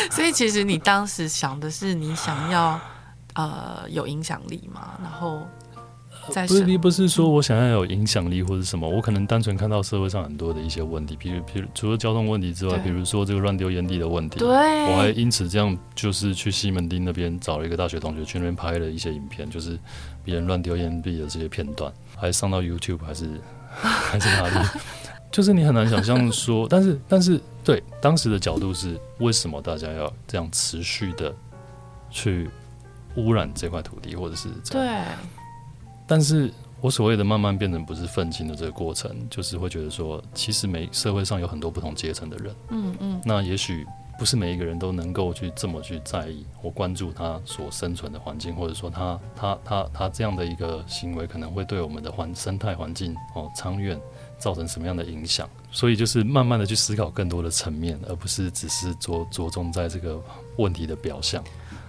[0.09, 2.79] 所以其实你当时想的是，你想要
[3.35, 4.91] 呃有影响力嘛？
[5.03, 5.45] 然后
[6.29, 8.87] 在不是你不是说我想要有影响力或者什么？
[8.87, 19.77] 我可能单纯看到社会上很多的一些问题，比如比如除了交通问题之外，比如说这个乱丢烟蒂的问题，对，我还因此这样就是去西门町那边找了一个大学同学去那边拍了一些影片，就是
[20.23, 23.41] 别人乱丢烟蒂的这些片段，还上到 YouTube 还是
[23.75, 24.67] 还是哪里？
[25.33, 31.33] 就是你很难想象说， 但是但是对当时的角度是，为什么大家要这样持续的
[32.11, 32.47] 去
[33.15, 35.05] 污染这块土地，或者是这样？
[35.05, 35.15] 对。
[36.05, 43.87] 但是我所谓的慢慢变成不是愤青的这个过程，就是会觉得说，其实每社会上有很多不同阶层的人，嗯嗯，那也许
[44.19, 53.99] 不是每一个人都能够去这么去在意或关注他所生存的环境，或者说他他他他这样的一个行为可能会对我们的环生态环境哦长远。
[54.37, 55.49] 造成什么样的影响？
[55.71, 60.21] 所以就是慢慢的去思考更多的层面，而不是只是着着重在这个
[60.57, 61.43] 问题的表象。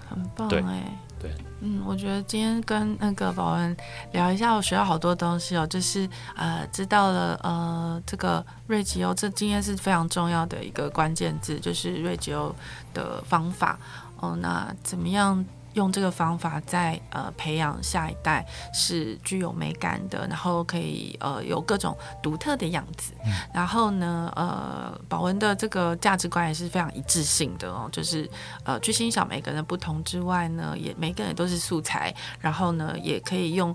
[0.09, 0.82] 很棒哎，
[1.18, 3.76] 对，嗯，我觉得今天跟那个保文
[4.12, 12.55] 聊一下，我学到好多东西哦，就是呃，知道了呃，这个瑞吉欧，这今天是非常重要的一个关键字，就是瑞吉欧
[12.92, 13.78] 的方法
[14.20, 14.36] 哦。
[14.40, 15.45] 那怎么样
[15.75, 23.12] 用这个方法在呃培养下一代是具有美感的，然后可以呃有各种独特的样子。
[23.25, 28.29] 嗯、然后呢，呃，宝文的这个价值观也是非常一致性的哦，就是
[28.64, 33.75] 呃去欣赏每个人的不同之外呢，也每个人都是素材，然后呢，也可以用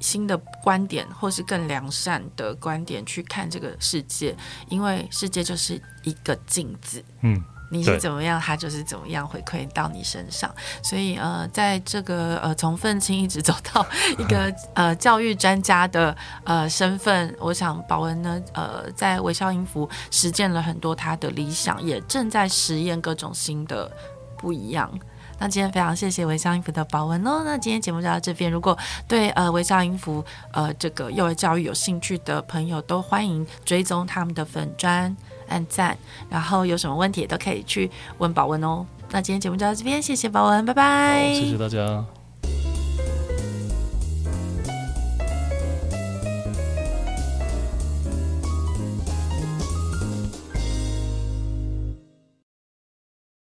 [0.00, 4.36] 新的观点或是更良善的观点去看这个世界，
[4.68, 7.02] 因为世界就是一个镜子。
[7.22, 7.42] 嗯。
[7.70, 10.52] 你是怎么样，他就是怎么样回馈到你身上。
[10.82, 13.86] 所以呃，在这个呃从愤青一直走到
[14.18, 16.14] 一个呃 教育专家的
[16.44, 23.90] 呃身份，我想宝文呢呃在微笑音符实践了很多他的理想，也正在实验各种新的
[24.36, 24.90] 不一样。
[25.38, 27.42] 那今天非常谢谢微笑音符的宝文哦。
[27.46, 28.76] 那今天节目就到这边，如果
[29.08, 35.16] 对呃微笑音符呃这个幼儿教育有兴趣的朋友，都欢迎追踪他们的粉专。
[35.50, 35.96] 按赞，
[36.30, 38.86] 然后有什么问题都可以去问宝文哦。
[39.10, 41.34] 那今天节目就到这边，谢谢宝文，拜拜。
[41.34, 42.04] 谢谢大家。